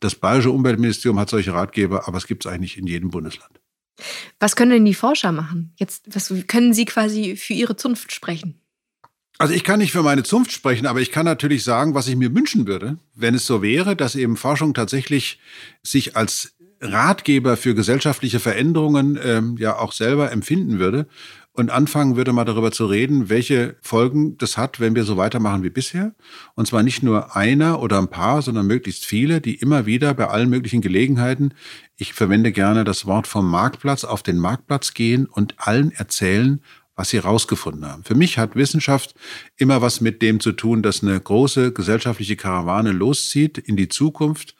Das 0.00 0.14
Bayerische 0.14 0.50
Umweltministerium 0.50 1.18
hat 1.20 1.30
solche 1.30 1.54
Ratgeber, 1.54 2.08
aber 2.08 2.18
es 2.18 2.26
gibt 2.26 2.44
es 2.44 2.50
eigentlich 2.50 2.76
in 2.76 2.86
jedem 2.86 3.10
Bundesland. 3.10 3.60
Was 4.38 4.56
können 4.56 4.72
denn 4.72 4.84
die 4.84 4.94
Forscher 4.94 5.32
machen? 5.32 5.72
Jetzt, 5.76 6.14
was 6.14 6.32
können 6.46 6.74
Sie 6.74 6.84
quasi 6.84 7.36
für 7.36 7.54
Ihre 7.54 7.76
Zunft 7.76 8.12
sprechen? 8.12 8.60
Also 9.38 9.52
ich 9.52 9.64
kann 9.64 9.80
nicht 9.80 9.92
für 9.92 10.02
meine 10.02 10.22
Zunft 10.22 10.52
sprechen, 10.52 10.86
aber 10.86 11.00
ich 11.00 11.12
kann 11.12 11.26
natürlich 11.26 11.62
sagen, 11.62 11.94
was 11.94 12.08
ich 12.08 12.16
mir 12.16 12.34
wünschen 12.34 12.66
würde, 12.66 12.98
wenn 13.14 13.34
es 13.34 13.46
so 13.46 13.60
wäre, 13.60 13.94
dass 13.94 14.14
eben 14.14 14.36
Forschung 14.36 14.72
tatsächlich 14.72 15.40
sich 15.82 16.16
als 16.16 16.55
Ratgeber 16.80 17.56
für 17.56 17.74
gesellschaftliche 17.74 18.40
Veränderungen 18.40 19.18
ähm, 19.22 19.56
ja 19.58 19.78
auch 19.78 19.92
selber 19.92 20.30
empfinden 20.30 20.78
würde 20.78 21.06
und 21.56 21.70
anfangen 21.70 22.16
würde 22.16 22.34
mal 22.34 22.44
darüber 22.44 22.70
zu 22.70 22.84
reden, 22.84 23.30
welche 23.30 23.76
Folgen 23.80 24.36
das 24.36 24.58
hat, 24.58 24.78
wenn 24.78 24.94
wir 24.94 25.04
so 25.04 25.16
weitermachen 25.16 25.62
wie 25.62 25.70
bisher. 25.70 26.14
Und 26.54 26.66
zwar 26.66 26.82
nicht 26.82 27.02
nur 27.02 27.34
einer 27.34 27.80
oder 27.80 27.98
ein 27.98 28.08
paar, 28.08 28.42
sondern 28.42 28.66
möglichst 28.66 29.06
viele, 29.06 29.40
die 29.40 29.54
immer 29.54 29.86
wieder 29.86 30.12
bei 30.12 30.28
allen 30.28 30.50
möglichen 30.50 30.82
Gelegenheiten, 30.82 31.54
ich 31.96 32.12
verwende 32.12 32.52
gerne 32.52 32.84
das 32.84 33.06
Wort 33.06 33.26
vom 33.26 33.50
Marktplatz, 33.50 34.04
auf 34.04 34.22
den 34.22 34.36
Marktplatz 34.36 34.92
gehen 34.92 35.24
und 35.24 35.54
allen 35.56 35.92
erzählen, 35.92 36.60
was 36.94 37.08
sie 37.10 37.18
rausgefunden 37.18 37.86
haben. 37.86 38.04
Für 38.04 38.14
mich 38.14 38.36
hat 38.36 38.54
Wissenschaft 38.54 39.14
immer 39.56 39.80
was 39.80 40.02
mit 40.02 40.20
dem 40.20 40.40
zu 40.40 40.52
tun, 40.52 40.82
dass 40.82 41.02
eine 41.02 41.18
große 41.18 41.72
gesellschaftliche 41.72 42.36
Karawane 42.36 42.92
loszieht 42.92 43.56
in 43.56 43.76
die 43.76 43.88
Zukunft 43.88 44.56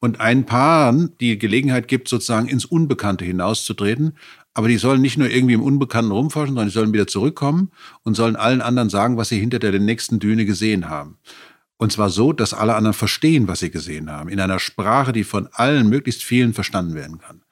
und 0.00 0.20
ein 0.20 0.46
paar 0.46 0.92
die 1.20 1.38
Gelegenheit 1.38 1.86
gibt, 1.86 2.08
sozusagen 2.08 2.48
ins 2.48 2.64
Unbekannte 2.64 3.24
hinauszutreten. 3.24 4.16
Aber 4.54 4.66
die 4.66 4.78
sollen 4.78 5.00
nicht 5.00 5.16
nur 5.16 5.30
irgendwie 5.30 5.54
im 5.54 5.62
Unbekannten 5.62 6.10
rumforschen, 6.10 6.54
sondern 6.54 6.68
die 6.68 6.74
sollen 6.74 6.92
wieder 6.92 7.06
zurückkommen 7.06 7.70
und 8.02 8.14
sollen 8.14 8.34
allen 8.34 8.62
anderen 8.62 8.90
sagen, 8.90 9.16
was 9.16 9.28
sie 9.28 9.38
hinter 9.38 9.58
der 9.58 9.78
nächsten 9.78 10.18
Düne 10.18 10.44
gesehen 10.44 10.88
haben. 10.88 11.18
Und 11.76 11.92
zwar 11.92 12.10
so, 12.10 12.32
dass 12.32 12.52
alle 12.52 12.74
anderen 12.74 12.94
verstehen, 12.94 13.48
was 13.48 13.60
sie 13.60 13.70
gesehen 13.70 14.10
haben, 14.10 14.28
in 14.28 14.40
einer 14.40 14.58
Sprache, 14.58 15.12
die 15.12 15.24
von 15.24 15.48
allen 15.52 15.88
möglichst 15.88 16.22
vielen 16.22 16.52
verstanden 16.52 16.94
werden 16.94 17.18
kann. 17.18 17.42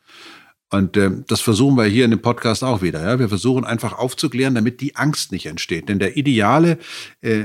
Und 0.71 0.99
äh, 0.99 1.11
das 1.27 1.41
versuchen 1.41 1.77
wir 1.77 1.85
hier 1.85 2.05
in 2.05 2.11
dem 2.11 2.21
Podcast 2.21 2.63
auch 2.63 2.83
wieder. 2.83 3.03
Ja? 3.03 3.19
Wir 3.19 3.29
versuchen 3.29 3.65
einfach 3.65 3.95
aufzuklären, 3.95 4.55
damit 4.55 4.83
die 4.83 4.97
Angst 4.97 5.33
nicht 5.33 5.47
entsteht. 5.47 5.89
Denn 5.89 5.99
der 5.99 6.19
ideale, 6.19 6.79
äh, 7.23 7.45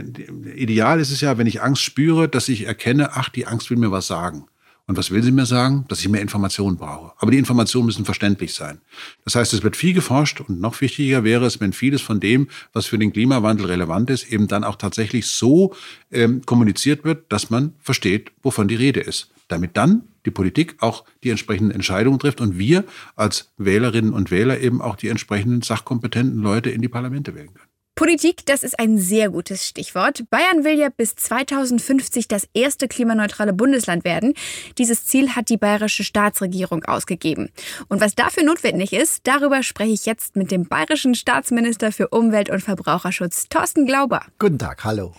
ideal 0.55 0.99
ist 0.99 1.11
es 1.11 1.21
ja, 1.21 1.37
wenn 1.37 1.47
ich 1.47 1.61
Angst 1.61 1.83
spüre, 1.83 2.27
dass 2.27 2.49
ich 2.49 2.65
erkenne, 2.65 3.11
ach, 3.13 3.29
die 3.29 3.47
Angst 3.47 3.69
will 3.69 3.77
mir 3.77 3.91
was 3.91 4.07
sagen. 4.07 4.47
Und 4.85 4.97
was 4.97 5.11
will 5.11 5.23
sie 5.23 5.31
mir 5.31 5.45
sagen? 5.45 5.85
Dass 5.87 6.01
ich 6.01 6.09
mehr 6.09 6.21
Informationen 6.21 6.75
brauche. 6.75 7.13
Aber 7.17 7.31
die 7.31 7.37
Informationen 7.37 7.85
müssen 7.85 8.03
verständlich 8.03 8.53
sein. 8.53 8.81
Das 9.23 9.35
heißt, 9.35 9.53
es 9.53 9.63
wird 9.63 9.77
viel 9.77 9.93
geforscht 9.93 10.41
und 10.41 10.59
noch 10.59 10.81
wichtiger 10.81 11.23
wäre 11.23 11.45
es, 11.45 11.61
wenn 11.61 11.71
vieles 11.71 12.01
von 12.01 12.19
dem, 12.19 12.49
was 12.73 12.85
für 12.85 12.97
den 12.97 13.13
Klimawandel 13.13 13.67
relevant 13.67 14.09
ist, 14.09 14.29
eben 14.29 14.47
dann 14.47 14.65
auch 14.65 14.75
tatsächlich 14.75 15.27
so 15.27 15.73
ähm, 16.11 16.41
kommuniziert 16.45 17.05
wird, 17.05 17.31
dass 17.31 17.49
man 17.49 17.73
versteht, 17.79 18.31
wovon 18.41 18.67
die 18.67 18.75
Rede 18.75 18.99
ist. 18.99 19.29
Damit 19.47 19.77
dann 19.77 20.03
die 20.25 20.31
Politik 20.31 20.75
auch 20.79 21.05
die 21.23 21.29
entsprechenden 21.29 21.71
Entscheidungen 21.71 22.19
trifft 22.19 22.41
und 22.41 22.57
wir 22.57 22.83
als 23.15 23.51
Wählerinnen 23.57 24.13
und 24.13 24.31
Wähler 24.31 24.59
eben 24.59 24.81
auch 24.81 24.95
die 24.95 25.07
entsprechenden 25.07 25.61
sachkompetenten 25.61 26.41
Leute 26.41 26.69
in 26.69 26.81
die 26.81 26.89
Parlamente 26.89 27.35
wählen 27.35 27.53
können. 27.53 27.72
Politik, 27.95 28.43
das 28.47 28.63
ist 28.63 28.79
ein 28.79 28.97
sehr 28.97 29.29
gutes 29.29 29.67
Stichwort. 29.67 30.23
Bayern 30.31 30.63
will 30.63 30.79
ja 30.79 30.89
bis 30.89 31.15
2050 31.15 32.27
das 32.27 32.47
erste 32.55 32.87
klimaneutrale 32.87 33.53
Bundesland 33.53 34.03
werden. 34.03 34.33
Dieses 34.79 35.05
Ziel 35.05 35.35
hat 35.35 35.49
die 35.49 35.57
bayerische 35.57 36.03
Staatsregierung 36.03 36.85
ausgegeben. 36.85 37.49
Und 37.89 38.01
was 38.01 38.15
dafür 38.15 38.43
notwendig 38.43 38.93
ist, 38.93 39.27
darüber 39.27 39.61
spreche 39.61 39.93
ich 39.93 40.07
jetzt 40.07 40.35
mit 40.35 40.49
dem 40.49 40.67
bayerischen 40.67 41.13
Staatsminister 41.13 41.91
für 41.91 42.07
Umwelt 42.07 42.49
und 42.49 42.61
Verbraucherschutz, 42.61 43.47
Thorsten 43.49 43.85
Glauber. 43.85 44.25
Guten 44.39 44.57
Tag, 44.57 44.83
hallo. 44.83 45.13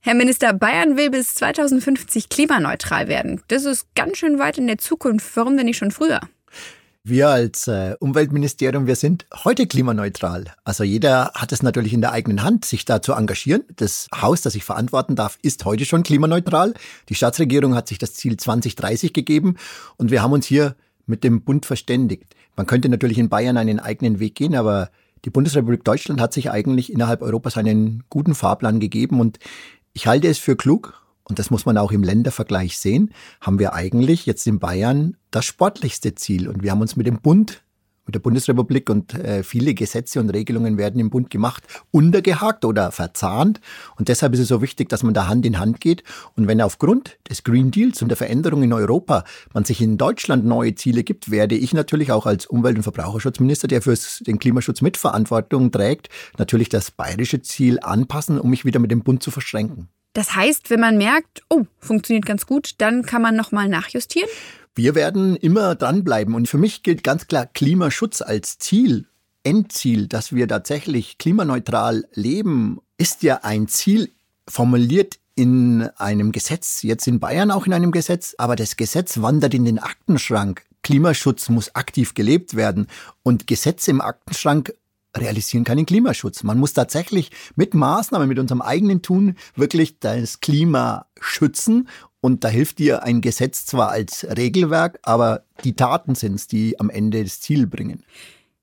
Herr 0.00 0.14
Minister, 0.14 0.52
Bayern 0.52 0.96
will 0.96 1.10
bis 1.10 1.36
2050 1.36 2.28
klimaneutral 2.28 3.06
werden. 3.06 3.40
Das 3.46 3.64
ist 3.64 3.86
ganz 3.94 4.18
schön 4.18 4.40
weit 4.40 4.58
in 4.58 4.66
der 4.66 4.78
Zukunft. 4.78 5.36
Warum 5.36 5.56
denn 5.56 5.66
nicht 5.66 5.76
schon 5.76 5.92
früher? 5.92 6.20
Wir 7.02 7.30
als 7.30 7.66
äh, 7.66 7.96
Umweltministerium, 7.98 8.86
wir 8.86 8.94
sind 8.94 9.24
heute 9.44 9.66
klimaneutral. 9.66 10.52
Also 10.64 10.84
jeder 10.84 11.32
hat 11.34 11.50
es 11.50 11.62
natürlich 11.62 11.94
in 11.94 12.02
der 12.02 12.12
eigenen 12.12 12.42
Hand, 12.42 12.66
sich 12.66 12.84
da 12.84 13.00
zu 13.00 13.14
engagieren. 13.14 13.64
Das 13.76 14.06
Haus, 14.14 14.42
das 14.42 14.54
ich 14.54 14.64
verantworten 14.64 15.16
darf, 15.16 15.38
ist 15.40 15.64
heute 15.64 15.86
schon 15.86 16.02
klimaneutral. 16.02 16.74
Die 17.08 17.14
Staatsregierung 17.14 17.74
hat 17.74 17.88
sich 17.88 17.96
das 17.96 18.12
Ziel 18.12 18.36
2030 18.36 19.14
gegeben 19.14 19.56
und 19.96 20.10
wir 20.10 20.22
haben 20.22 20.34
uns 20.34 20.44
hier 20.44 20.76
mit 21.06 21.24
dem 21.24 21.40
Bund 21.40 21.64
verständigt. 21.64 22.36
Man 22.54 22.66
könnte 22.66 22.90
natürlich 22.90 23.16
in 23.16 23.30
Bayern 23.30 23.56
einen 23.56 23.80
eigenen 23.80 24.20
Weg 24.20 24.34
gehen, 24.34 24.54
aber 24.54 24.90
die 25.24 25.30
Bundesrepublik 25.30 25.84
Deutschland 25.84 26.20
hat 26.20 26.34
sich 26.34 26.50
eigentlich 26.50 26.92
innerhalb 26.92 27.22
Europas 27.22 27.56
einen 27.56 28.04
guten 28.10 28.34
Fahrplan 28.34 28.78
gegeben 28.78 29.20
und 29.20 29.38
ich 29.94 30.06
halte 30.06 30.28
es 30.28 30.38
für 30.38 30.54
klug 30.54 30.99
und 31.30 31.38
das 31.38 31.50
muss 31.50 31.64
man 31.64 31.78
auch 31.78 31.92
im 31.92 32.02
Ländervergleich 32.02 32.76
sehen, 32.76 33.12
haben 33.40 33.58
wir 33.58 33.72
eigentlich 33.72 34.26
jetzt 34.26 34.46
in 34.46 34.58
Bayern 34.58 35.16
das 35.30 35.44
sportlichste 35.44 36.14
Ziel. 36.16 36.48
Und 36.48 36.62
wir 36.62 36.72
haben 36.72 36.80
uns 36.80 36.96
mit 36.96 37.06
dem 37.06 37.20
Bund, 37.20 37.62
mit 38.04 38.16
der 38.16 38.20
Bundesrepublik 38.20 38.90
und 38.90 39.14
äh, 39.14 39.44
viele 39.44 39.72
Gesetze 39.74 40.18
und 40.18 40.30
Regelungen 40.30 40.76
werden 40.76 41.00
im 41.00 41.10
Bund 41.10 41.30
gemacht, 41.30 41.62
untergehakt 41.92 42.64
oder 42.64 42.90
verzahnt. 42.90 43.60
Und 43.96 44.08
deshalb 44.08 44.34
ist 44.34 44.40
es 44.40 44.48
so 44.48 44.60
wichtig, 44.60 44.88
dass 44.88 45.04
man 45.04 45.14
da 45.14 45.28
Hand 45.28 45.46
in 45.46 45.60
Hand 45.60 45.80
geht. 45.80 46.02
Und 46.34 46.48
wenn 46.48 46.60
aufgrund 46.60 47.18
des 47.28 47.44
Green 47.44 47.70
Deals 47.70 48.02
und 48.02 48.08
der 48.08 48.16
Veränderung 48.16 48.64
in 48.64 48.72
Europa 48.72 49.22
man 49.54 49.64
sich 49.64 49.80
in 49.80 49.96
Deutschland 49.96 50.44
neue 50.44 50.74
Ziele 50.74 51.04
gibt, 51.04 51.30
werde 51.30 51.54
ich 51.54 51.72
natürlich 51.72 52.10
auch 52.10 52.26
als 52.26 52.46
Umwelt- 52.46 52.76
und 52.76 52.82
Verbraucherschutzminister, 52.82 53.68
der 53.68 53.82
für 53.82 53.94
den 54.26 54.40
Klimaschutz 54.40 54.80
Mitverantwortung 54.80 55.70
trägt, 55.70 56.08
natürlich 56.38 56.68
das 56.68 56.90
bayerische 56.90 57.40
Ziel 57.42 57.78
anpassen, 57.80 58.40
um 58.40 58.50
mich 58.50 58.64
wieder 58.64 58.80
mit 58.80 58.90
dem 58.90 59.04
Bund 59.04 59.22
zu 59.22 59.30
verschränken. 59.30 59.88
Das 60.12 60.34
heißt, 60.34 60.70
wenn 60.70 60.80
man 60.80 60.98
merkt, 60.98 61.42
oh, 61.48 61.64
funktioniert 61.78 62.26
ganz 62.26 62.46
gut, 62.46 62.74
dann 62.78 63.06
kann 63.06 63.22
man 63.22 63.36
nochmal 63.36 63.68
nachjustieren? 63.68 64.28
Wir 64.74 64.94
werden 64.94 65.36
immer 65.36 65.74
dranbleiben. 65.74 66.34
Und 66.34 66.48
für 66.48 66.58
mich 66.58 66.82
gilt 66.82 67.04
ganz 67.04 67.26
klar 67.26 67.46
Klimaschutz 67.46 68.22
als 68.22 68.58
Ziel, 68.58 69.06
Endziel, 69.42 70.06
dass 70.06 70.34
wir 70.34 70.48
tatsächlich 70.48 71.18
klimaneutral 71.18 72.04
leben, 72.12 72.80
ist 72.98 73.22
ja 73.22 73.40
ein 73.42 73.68
Ziel 73.68 74.10
formuliert 74.46 75.18
in 75.34 75.88
einem 75.96 76.32
Gesetz, 76.32 76.82
jetzt 76.82 77.06
in 77.06 77.20
Bayern 77.20 77.50
auch 77.50 77.66
in 77.66 77.72
einem 77.72 77.92
Gesetz, 77.92 78.34
aber 78.36 78.56
das 78.56 78.76
Gesetz 78.76 79.22
wandert 79.22 79.54
in 79.54 79.64
den 79.64 79.78
Aktenschrank. 79.78 80.66
Klimaschutz 80.82 81.48
muss 81.48 81.74
aktiv 81.74 82.14
gelebt 82.14 82.54
werden 82.54 82.88
und 83.22 83.46
Gesetze 83.46 83.90
im 83.90 84.00
Aktenschrank 84.00 84.74
realisieren 85.16 85.64
keinen 85.64 85.86
Klimaschutz. 85.86 86.42
Man 86.42 86.58
muss 86.58 86.72
tatsächlich 86.72 87.30
mit 87.56 87.74
Maßnahmen, 87.74 88.28
mit 88.28 88.38
unserem 88.38 88.62
eigenen 88.62 89.02
Tun 89.02 89.36
wirklich 89.54 89.98
das 89.98 90.40
Klima 90.40 91.06
schützen. 91.20 91.88
Und 92.20 92.44
da 92.44 92.48
hilft 92.48 92.78
dir 92.78 93.02
ein 93.02 93.20
Gesetz 93.20 93.64
zwar 93.64 93.90
als 93.90 94.26
Regelwerk, 94.36 94.98
aber 95.02 95.44
die 95.64 95.74
Taten 95.74 96.14
sind 96.14 96.34
es, 96.34 96.46
die 96.46 96.78
am 96.78 96.90
Ende 96.90 97.22
das 97.24 97.40
Ziel 97.40 97.66
bringen. 97.66 98.04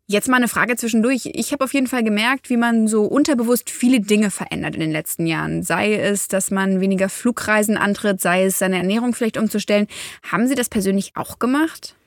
Jetzt 0.10 0.30
mal 0.30 0.38
eine 0.38 0.48
Frage 0.48 0.78
zwischendurch. 0.78 1.30
Ich 1.34 1.52
habe 1.52 1.66
auf 1.66 1.74
jeden 1.74 1.88
Fall 1.88 2.02
gemerkt, 2.02 2.50
wie 2.50 2.56
man 2.56 2.88
so 2.88 3.04
unterbewusst 3.04 3.70
viele 3.70 4.00
Dinge 4.00 4.32
verändert 4.32 4.76
in 4.76 4.80
den 4.80 4.92
letzten 4.92 5.28
Jahren. 5.28 5.64
Sei 5.64 5.96
es, 5.96 6.30
dass 6.30 6.50
man 6.50 6.80
weniger 6.80 7.10
Flugreisen 7.10 7.76
antritt, 7.76 8.22
sei 8.22 8.46
es, 8.46 8.58
seine 8.58 8.78
Ernährung 8.78 9.14
vielleicht 9.14 9.36
umzustellen. 9.36 9.88
Haben 10.24 10.48
Sie 10.48 10.56
das 10.56 10.70
persönlich 10.70 11.12
auch 11.16 11.40
gemacht? 11.40 11.98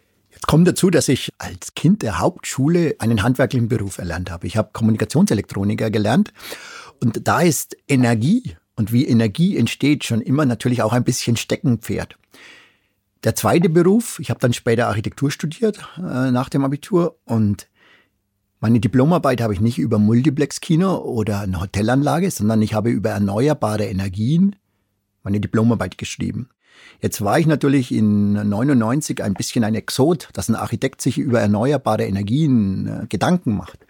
Kommt 0.46 0.66
dazu, 0.66 0.90
dass 0.90 1.08
ich 1.08 1.30
als 1.38 1.74
Kind 1.74 2.02
der 2.02 2.18
Hauptschule 2.18 2.96
einen 2.98 3.22
handwerklichen 3.22 3.68
Beruf 3.68 3.98
erlernt 3.98 4.30
habe. 4.30 4.46
Ich 4.46 4.56
habe 4.56 4.70
Kommunikationselektroniker 4.72 5.90
gelernt 5.90 6.32
und 7.00 7.26
da 7.28 7.40
ist 7.40 7.76
Energie 7.88 8.56
und 8.74 8.92
wie 8.92 9.06
Energie 9.06 9.56
entsteht 9.56 10.04
schon 10.04 10.22
immer 10.22 10.46
natürlich 10.46 10.82
auch 10.82 10.92
ein 10.92 11.04
bisschen 11.04 11.36
Steckenpferd. 11.36 12.16
Der 13.22 13.34
zweite 13.34 13.68
Beruf, 13.68 14.18
ich 14.18 14.30
habe 14.30 14.40
dann 14.40 14.54
später 14.54 14.88
Architektur 14.88 15.30
studiert 15.30 15.78
äh, 15.98 16.30
nach 16.30 16.48
dem 16.48 16.64
Abitur 16.64 17.18
und 17.24 17.68
meine 18.60 18.80
Diplomarbeit 18.80 19.40
habe 19.40 19.54
ich 19.54 19.60
nicht 19.60 19.78
über 19.78 19.98
Multiplex-Kino 19.98 20.96
oder 20.98 21.40
eine 21.40 21.60
Hotelanlage, 21.60 22.30
sondern 22.30 22.60
ich 22.60 22.74
habe 22.74 22.90
über 22.90 23.10
erneuerbare 23.10 23.84
Energien 23.84 24.56
meine 25.22 25.40
Diplomarbeit 25.40 25.98
geschrieben. 25.98 26.48
Jetzt 27.00 27.22
war 27.22 27.38
ich 27.38 27.46
natürlich 27.46 27.92
in 27.92 28.32
99 28.32 29.22
ein 29.22 29.34
bisschen 29.34 29.64
ein 29.64 29.74
Exot, 29.74 30.28
dass 30.34 30.48
ein 30.48 30.54
Architekt 30.54 31.00
sich 31.00 31.18
über 31.18 31.40
erneuerbare 31.40 32.04
Energien 32.04 32.86
äh, 32.86 33.06
Gedanken 33.06 33.56
macht. 33.56 33.86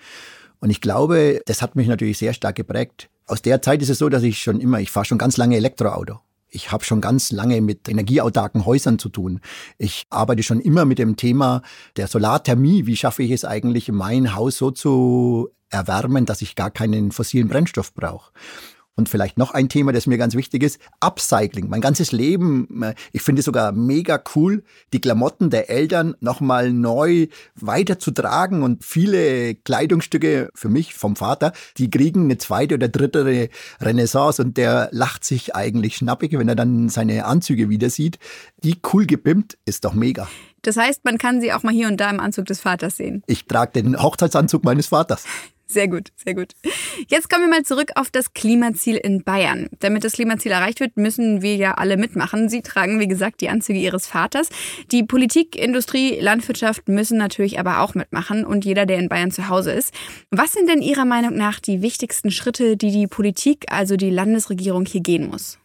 Und 0.60 0.70
ich 0.70 0.80
glaube, 0.80 1.40
das 1.46 1.62
hat 1.62 1.74
mich 1.74 1.88
natürlich 1.88 2.18
sehr 2.18 2.34
stark 2.34 2.56
geprägt. 2.56 3.08
Aus 3.26 3.42
der 3.42 3.62
Zeit 3.62 3.82
ist 3.82 3.88
es 3.88 3.98
so, 3.98 4.08
dass 4.08 4.22
ich 4.22 4.38
schon 4.38 4.60
immer, 4.60 4.80
ich 4.80 4.90
fahre 4.90 5.06
schon 5.06 5.18
ganz 5.18 5.36
lange 5.36 5.56
Elektroauto. 5.56 6.20
Ich 6.48 6.72
habe 6.72 6.84
schon 6.84 7.00
ganz 7.00 7.30
lange 7.30 7.60
mit 7.60 7.88
energieautarken 7.88 8.66
Häusern 8.66 8.98
zu 8.98 9.08
tun. 9.08 9.40
Ich 9.78 10.06
arbeite 10.10 10.42
schon 10.42 10.60
immer 10.60 10.84
mit 10.84 10.98
dem 10.98 11.16
Thema 11.16 11.62
der 11.96 12.08
Solarthermie. 12.08 12.86
Wie 12.86 12.96
schaffe 12.96 13.22
ich 13.22 13.30
es 13.30 13.44
eigentlich, 13.44 13.90
mein 13.90 14.34
Haus 14.34 14.58
so 14.58 14.72
zu 14.72 15.48
erwärmen, 15.68 16.26
dass 16.26 16.42
ich 16.42 16.56
gar 16.56 16.72
keinen 16.72 17.12
fossilen 17.12 17.48
Brennstoff 17.48 17.94
brauche? 17.94 18.32
Und 19.00 19.08
vielleicht 19.08 19.38
noch 19.38 19.52
ein 19.52 19.70
Thema, 19.70 19.92
das 19.92 20.06
mir 20.06 20.18
ganz 20.18 20.34
wichtig 20.34 20.62
ist, 20.62 20.78
Upcycling. 21.00 21.70
Mein 21.70 21.80
ganzes 21.80 22.12
Leben, 22.12 22.68
ich 23.12 23.22
finde 23.22 23.40
sogar 23.40 23.72
mega 23.72 24.22
cool, 24.36 24.62
die 24.92 25.00
Klamotten 25.00 25.48
der 25.48 25.70
Eltern 25.70 26.16
nochmal 26.20 26.70
neu 26.70 27.28
weiterzutragen 27.54 28.62
und 28.62 28.84
viele 28.84 29.54
Kleidungsstücke 29.54 30.50
für 30.54 30.68
mich 30.68 30.92
vom 30.92 31.16
Vater, 31.16 31.54
die 31.78 31.88
kriegen 31.88 32.24
eine 32.24 32.36
zweite 32.36 32.74
oder 32.74 32.88
dritte 32.88 33.48
Renaissance 33.80 34.42
und 34.42 34.58
der 34.58 34.90
lacht 34.92 35.24
sich 35.24 35.56
eigentlich 35.56 35.96
schnappig, 35.96 36.38
wenn 36.38 36.50
er 36.50 36.54
dann 36.54 36.90
seine 36.90 37.24
Anzüge 37.24 37.70
wieder 37.70 37.88
sieht. 37.88 38.18
Die 38.62 38.80
cool 38.92 39.06
gebimmt 39.06 39.56
ist 39.64 39.86
doch 39.86 39.94
mega. 39.94 40.28
Das 40.60 40.76
heißt, 40.76 41.06
man 41.06 41.16
kann 41.16 41.40
sie 41.40 41.54
auch 41.54 41.62
mal 41.62 41.72
hier 41.72 41.88
und 41.88 41.98
da 41.98 42.10
im 42.10 42.20
Anzug 42.20 42.44
des 42.44 42.60
Vaters 42.60 42.98
sehen. 42.98 43.22
Ich 43.26 43.46
trage 43.46 43.80
den 43.80 43.96
Hochzeitsanzug 43.96 44.62
meines 44.62 44.88
Vaters. 44.88 45.24
Sehr 45.70 45.86
gut, 45.86 46.08
sehr 46.16 46.34
gut. 46.34 46.54
Jetzt 47.06 47.30
kommen 47.30 47.44
wir 47.44 47.48
mal 47.48 47.62
zurück 47.62 47.92
auf 47.94 48.10
das 48.10 48.34
Klimaziel 48.34 48.96
in 48.96 49.22
Bayern. 49.22 49.68
Damit 49.78 50.02
das 50.02 50.14
Klimaziel 50.14 50.50
erreicht 50.50 50.80
wird, 50.80 50.96
müssen 50.96 51.42
wir 51.42 51.54
ja 51.54 51.74
alle 51.74 51.96
mitmachen. 51.96 52.48
Sie 52.48 52.60
tragen, 52.60 52.98
wie 52.98 53.06
gesagt, 53.06 53.40
die 53.40 53.50
Anzüge 53.50 53.78
Ihres 53.78 54.08
Vaters. 54.08 54.48
Die 54.90 55.04
Politik, 55.04 55.54
Industrie, 55.54 56.18
Landwirtschaft 56.18 56.88
müssen 56.88 57.18
natürlich 57.18 57.60
aber 57.60 57.82
auch 57.82 57.94
mitmachen 57.94 58.44
und 58.44 58.64
jeder, 58.64 58.84
der 58.84 58.98
in 58.98 59.08
Bayern 59.08 59.30
zu 59.30 59.48
Hause 59.48 59.70
ist. 59.70 59.94
Was 60.32 60.52
sind 60.52 60.68
denn 60.68 60.82
Ihrer 60.82 61.04
Meinung 61.04 61.36
nach 61.36 61.60
die 61.60 61.82
wichtigsten 61.82 62.32
Schritte, 62.32 62.76
die 62.76 62.90
die 62.90 63.06
Politik, 63.06 63.66
also 63.70 63.96
die 63.96 64.10
Landesregierung 64.10 64.86
hier 64.86 65.02
gehen 65.02 65.28
muss? 65.28 65.60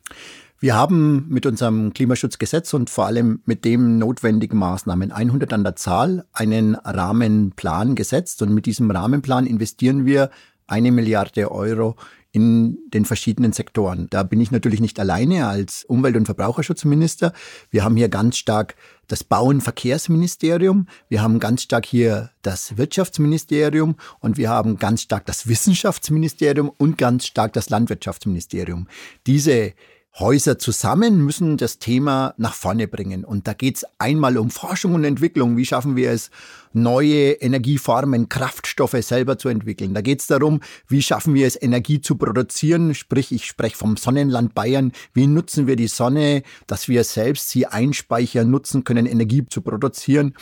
Wir 0.60 0.74
haben 0.74 1.28
mit 1.28 1.46
unserem 1.46 1.94
Klimaschutzgesetz 1.94 2.74
und 2.74 2.90
vor 2.90 3.06
allem 3.06 3.42
mit 3.46 3.66
dem 3.66 3.98
notwendigen 3.98 4.58
Maßnahmen 4.58 5.12
100 5.12 5.52
an 5.52 5.64
der 5.64 5.76
Zahl 5.76 6.26
einen 6.32 6.76
Rahmenplan 6.76 7.96
gesetzt 7.96 8.42
und 8.42 8.54
mit 8.54 8.66
diesem 8.66 8.90
Rahmenplan 8.90 9.48
investieren 9.48 10.06
wir 10.06 10.30
eine 10.66 10.92
Milliarde 10.92 11.52
Euro 11.52 11.96
in 12.32 12.80
den 12.90 13.06
verschiedenen 13.06 13.54
Sektoren. 13.54 14.08
Da 14.10 14.24
bin 14.24 14.42
ich 14.42 14.52
natürlich 14.52 14.82
nicht 14.82 15.00
alleine 15.00 15.48
als 15.48 15.86
Umwelt- 15.86 16.18
und 16.18 16.26
Verbraucherschutzminister. 16.26 17.32
Wir 17.70 17.84
haben 17.84 17.96
hier 17.96 18.10
ganz 18.10 18.38
stark 18.38 18.76
das 19.08 19.24
Bauen-Verkehrsministerium, 19.24 20.88
wir 21.10 21.22
haben 21.22 21.40
ganz 21.40 21.62
stark 21.64 21.86
hier 21.86 22.32
das 22.42 22.78
Wirtschaftsministerium 22.78 23.96
und 24.20 24.38
wir 24.38 24.50
haben 24.50 24.78
ganz 24.78 25.02
stark 25.02 25.26
das 25.26 25.48
Wissenschaftsministerium 25.48 26.72
und 26.78 26.98
ganz 26.98 27.26
stark 27.26 27.54
das 27.54 27.70
Landwirtschaftsministerium. 27.70 28.88
Diese 29.28 29.74
Häuser 30.18 30.58
zusammen 30.58 31.26
müssen 31.26 31.58
das 31.58 31.78
Thema 31.78 32.36
nach 32.38 32.54
vorne 32.54 32.88
bringen. 32.88 33.26
Und 33.26 33.48
da 33.48 33.54
geht 33.54 33.78
es 33.78 33.86
einmal 33.98 34.38
um 34.38 34.50
Forschung 34.50 34.94
und 34.94 35.04
Entwicklung. 35.04 35.58
Wie 35.58 35.66
schaffen 35.66 35.98
wir 35.98 36.12
es, 36.12 36.32
neue 36.72 37.32
Energieformen, 37.34 38.30
Kraftstoffe 38.30 38.96
selber 39.02 39.38
zu 39.38 39.50
entwickeln? 39.50 39.94
Da 39.94 40.00
geht 40.00 40.22
es 40.22 40.28
darum, 40.28 40.62
wie 40.88 41.02
schaffen 41.02 41.34
wir 41.34 41.46
es, 41.46 41.62
Energie 41.62 42.00
zu 42.00 42.16
produzieren? 42.16 42.96
Sprich, 42.96 43.34
ich 43.34 43.46
spreche 43.46 43.76
vom 43.76 43.98
Sonnenland 43.98 44.56
Bayern. 44.56 44.94
Wie 45.14 45.28
nutzen 45.28 45.68
wir 45.68 45.76
die 45.76 45.88
Sonne, 45.88 46.44
dass 46.66 46.88
wir 46.88 47.04
selbst 47.04 47.50
sie 47.50 47.66
einspeichern, 47.66 48.50
nutzen 48.50 48.86
können, 48.86 49.08
Energie 49.08 49.46
zu 49.46 49.60
produzieren? 49.60 50.34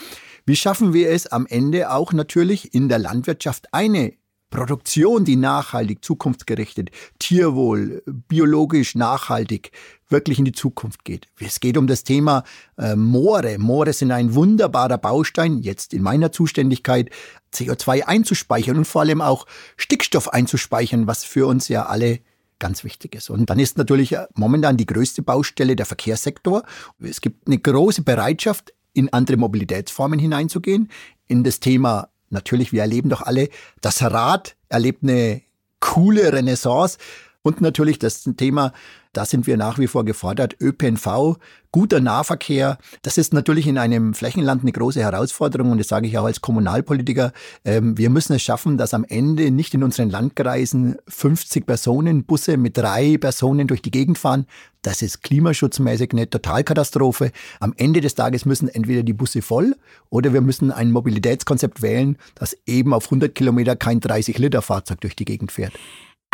Wie 0.46 0.54
schaffen 0.54 0.92
wir 0.92 1.10
es 1.10 1.26
am 1.26 1.46
Ende 1.46 1.90
auch 1.90 2.12
natürlich 2.12 2.74
in 2.74 2.88
der 2.88 3.00
Landwirtschaft 3.00 3.74
eine 3.74 4.12
Produktion, 4.54 5.24
die 5.24 5.34
nachhaltig, 5.34 6.04
zukunftsgerichtet, 6.04 6.90
tierwohl, 7.18 8.02
biologisch 8.06 8.94
nachhaltig 8.94 9.72
wirklich 10.08 10.38
in 10.38 10.44
die 10.44 10.52
Zukunft 10.52 11.04
geht. 11.04 11.26
Es 11.40 11.58
geht 11.58 11.76
um 11.76 11.88
das 11.88 12.04
Thema 12.04 12.44
äh, 12.78 12.94
Moore. 12.94 13.58
Moore 13.58 13.92
sind 13.92 14.12
ein 14.12 14.34
wunderbarer 14.34 14.96
Baustein, 14.96 15.58
jetzt 15.58 15.92
in 15.92 16.02
meiner 16.02 16.30
Zuständigkeit, 16.30 17.10
CO2 17.52 18.02
einzuspeichern 18.02 18.76
und 18.76 18.84
vor 18.84 19.02
allem 19.02 19.20
auch 19.20 19.46
Stickstoff 19.76 20.28
einzuspeichern, 20.28 21.08
was 21.08 21.24
für 21.24 21.46
uns 21.46 21.66
ja 21.66 21.86
alle 21.86 22.20
ganz 22.60 22.84
wichtig 22.84 23.16
ist. 23.16 23.30
Und 23.30 23.50
dann 23.50 23.58
ist 23.58 23.76
natürlich 23.76 24.12
äh, 24.12 24.26
momentan 24.34 24.76
die 24.76 24.86
größte 24.86 25.22
Baustelle 25.22 25.74
der 25.74 25.86
Verkehrssektor. 25.86 26.62
Es 27.00 27.20
gibt 27.20 27.48
eine 27.48 27.58
große 27.58 28.02
Bereitschaft, 28.02 28.72
in 28.92 29.12
andere 29.12 29.36
Mobilitätsformen 29.36 30.20
hineinzugehen, 30.20 30.88
in 31.26 31.42
das 31.42 31.58
Thema 31.58 32.08
natürlich, 32.34 32.72
wir 32.72 32.82
erleben 32.82 33.08
doch 33.08 33.22
alle, 33.22 33.48
das 33.80 34.02
Rad 34.02 34.56
erlebt 34.68 35.02
eine 35.02 35.40
coole 35.80 36.32
Renaissance. 36.32 36.98
Und 37.46 37.60
natürlich 37.60 37.98
das 37.98 38.24
Thema, 38.38 38.72
da 39.12 39.26
sind 39.26 39.46
wir 39.46 39.58
nach 39.58 39.78
wie 39.78 39.86
vor 39.86 40.06
gefordert, 40.06 40.56
ÖPNV, 40.62 41.36
guter 41.72 42.00
Nahverkehr. 42.00 42.78
Das 43.02 43.18
ist 43.18 43.34
natürlich 43.34 43.66
in 43.66 43.76
einem 43.76 44.14
Flächenland 44.14 44.62
eine 44.62 44.72
große 44.72 45.02
Herausforderung 45.02 45.70
und 45.70 45.76
das 45.76 45.88
sage 45.88 46.06
ich 46.06 46.16
auch 46.16 46.24
als 46.24 46.40
Kommunalpolitiker. 46.40 47.34
Ähm, 47.66 47.98
wir 47.98 48.08
müssen 48.08 48.32
es 48.32 48.40
schaffen, 48.40 48.78
dass 48.78 48.94
am 48.94 49.04
Ende 49.04 49.50
nicht 49.50 49.74
in 49.74 49.82
unseren 49.82 50.08
Landkreisen 50.08 50.96
50 51.06 51.66
Personen 51.66 52.24
Busse 52.24 52.56
mit 52.56 52.78
drei 52.78 53.18
Personen 53.18 53.66
durch 53.66 53.82
die 53.82 53.90
Gegend 53.90 54.16
fahren. 54.16 54.46
Das 54.80 55.02
ist 55.02 55.22
klimaschutzmäßig 55.22 56.12
eine 56.12 56.30
Totalkatastrophe. 56.30 57.30
Am 57.60 57.74
Ende 57.76 58.00
des 58.00 58.14
Tages 58.14 58.46
müssen 58.46 58.68
entweder 58.68 59.02
die 59.02 59.12
Busse 59.12 59.42
voll 59.42 59.76
oder 60.08 60.32
wir 60.32 60.40
müssen 60.40 60.72
ein 60.72 60.90
Mobilitätskonzept 60.90 61.82
wählen, 61.82 62.16
das 62.36 62.56
eben 62.64 62.94
auf 62.94 63.04
100 63.04 63.34
Kilometer 63.34 63.76
kein 63.76 64.00
30-Liter-Fahrzeug 64.00 65.02
durch 65.02 65.14
die 65.14 65.26
Gegend 65.26 65.52
fährt. 65.52 65.74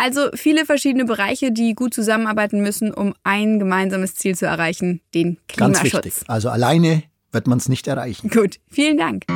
Also 0.02 0.30
viele 0.33 0.64
verschiedene 0.64 1.04
Bereiche, 1.04 1.52
die 1.52 1.75
gut 1.75 1.92
zusammenarbeiten 1.92 2.62
müssen, 2.62 2.95
um 2.95 3.12
ein 3.23 3.59
gemeinsames 3.59 4.14
Ziel 4.14 4.35
zu 4.35 4.47
erreichen, 4.47 5.02
den 5.12 5.37
Klimaschutz. 5.47 5.92
Ganz 5.92 6.04
wichtig. 6.07 6.25
Also 6.26 6.49
alleine 6.49 7.02
wird 7.33 7.47
man 7.47 7.59
es 7.59 7.69
nicht 7.69 7.87
erreichen. 7.87 8.30
Gut, 8.30 8.61
vielen 8.71 8.97
Dank. 8.97 9.26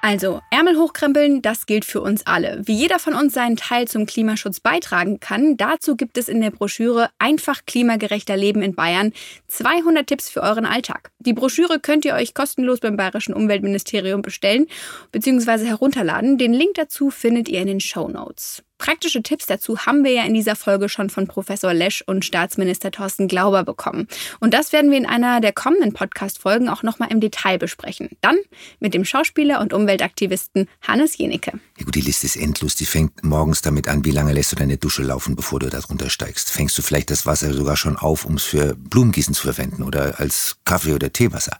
Also, 0.00 0.40
Ärmel 0.60 0.76
hochkrempeln, 0.76 1.40
das 1.40 1.64
gilt 1.64 1.86
für 1.86 2.02
uns 2.02 2.26
alle. 2.26 2.60
Wie 2.66 2.74
jeder 2.74 2.98
von 2.98 3.14
uns 3.14 3.32
seinen 3.32 3.56
Teil 3.56 3.88
zum 3.88 4.04
Klimaschutz 4.04 4.60
beitragen 4.60 5.18
kann, 5.18 5.56
dazu 5.56 5.96
gibt 5.96 6.18
es 6.18 6.28
in 6.28 6.42
der 6.42 6.50
Broschüre 6.50 7.08
Einfach 7.18 7.64
klimagerechter 7.64 8.36
Leben 8.36 8.60
in 8.60 8.74
Bayern 8.74 9.14
200 9.46 10.06
Tipps 10.06 10.28
für 10.28 10.42
euren 10.42 10.66
Alltag. 10.66 11.12
Die 11.18 11.32
Broschüre 11.32 11.80
könnt 11.80 12.04
ihr 12.04 12.12
euch 12.12 12.34
kostenlos 12.34 12.80
beim 12.80 12.98
Bayerischen 12.98 13.32
Umweltministerium 13.32 14.20
bestellen 14.20 14.66
bzw. 15.12 15.64
herunterladen. 15.64 16.36
Den 16.36 16.52
Link 16.52 16.74
dazu 16.74 17.08
findet 17.08 17.48
ihr 17.48 17.62
in 17.62 17.68
den 17.68 17.80
Show 17.80 18.08
Notes. 18.08 18.62
Praktische 18.80 19.22
Tipps 19.22 19.44
dazu 19.44 19.80
haben 19.80 20.04
wir 20.04 20.12
ja 20.12 20.24
in 20.24 20.32
dieser 20.32 20.56
Folge 20.56 20.88
schon 20.88 21.10
von 21.10 21.26
Professor 21.26 21.74
Lesch 21.74 22.02
und 22.06 22.24
Staatsminister 22.24 22.90
Thorsten 22.90 23.28
Glauber 23.28 23.62
bekommen. 23.62 24.08
Und 24.40 24.54
das 24.54 24.72
werden 24.72 24.90
wir 24.90 24.96
in 24.96 25.04
einer 25.04 25.42
der 25.42 25.52
kommenden 25.52 25.92
Podcast-Folgen 25.92 26.70
auch 26.70 26.82
nochmal 26.82 27.12
im 27.12 27.20
Detail 27.20 27.58
besprechen. 27.58 28.08
Dann 28.22 28.38
mit 28.78 28.94
dem 28.94 29.04
Schauspieler 29.04 29.60
und 29.60 29.74
Umweltaktivisten 29.74 30.66
Hannes 30.80 31.18
Jenecke. 31.18 31.60
Ja 31.78 31.84
gut, 31.84 31.94
die 31.94 32.00
Liste 32.00 32.24
ist 32.24 32.36
endlos. 32.36 32.74
Die 32.74 32.86
fängt 32.86 33.22
morgens 33.22 33.60
damit 33.60 33.86
an, 33.86 34.06
wie 34.06 34.12
lange 34.12 34.32
lässt 34.32 34.52
du 34.52 34.56
deine 34.56 34.78
Dusche 34.78 35.02
laufen, 35.02 35.36
bevor 35.36 35.60
du 35.60 35.68
da 35.68 35.80
drunter 35.80 36.08
steigst. 36.08 36.50
Fängst 36.50 36.78
du 36.78 36.80
vielleicht 36.80 37.10
das 37.10 37.26
Wasser 37.26 37.52
sogar 37.52 37.76
schon 37.76 37.98
auf, 37.98 38.24
um 38.24 38.36
es 38.36 38.44
für 38.44 38.74
Blumengießen 38.76 39.34
zu 39.34 39.42
verwenden 39.42 39.82
oder 39.82 40.18
als 40.18 40.56
Kaffee- 40.64 40.94
oder 40.94 41.12
Teewasser. 41.12 41.58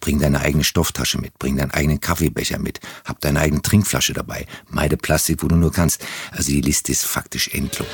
Bring 0.00 0.18
deine 0.18 0.40
eigene 0.40 0.64
Stofftasche 0.64 1.16
mit, 1.16 1.38
bring 1.38 1.56
deinen 1.56 1.70
eigenen 1.70 2.00
Kaffeebecher 2.00 2.58
mit, 2.58 2.80
hab 3.06 3.18
deine 3.20 3.40
eigene 3.40 3.62
Trinkflasche 3.62 4.12
dabei, 4.12 4.44
meide 4.68 4.98
Plastik, 4.98 5.42
wo 5.42 5.48
du 5.48 5.56
nur 5.56 5.72
kannst. 5.72 6.04
Also 6.32 6.49
die 6.50 6.60
Liste 6.60 6.92
ist 6.92 7.06
faktisch 7.06 7.48
endlos. 7.54 7.88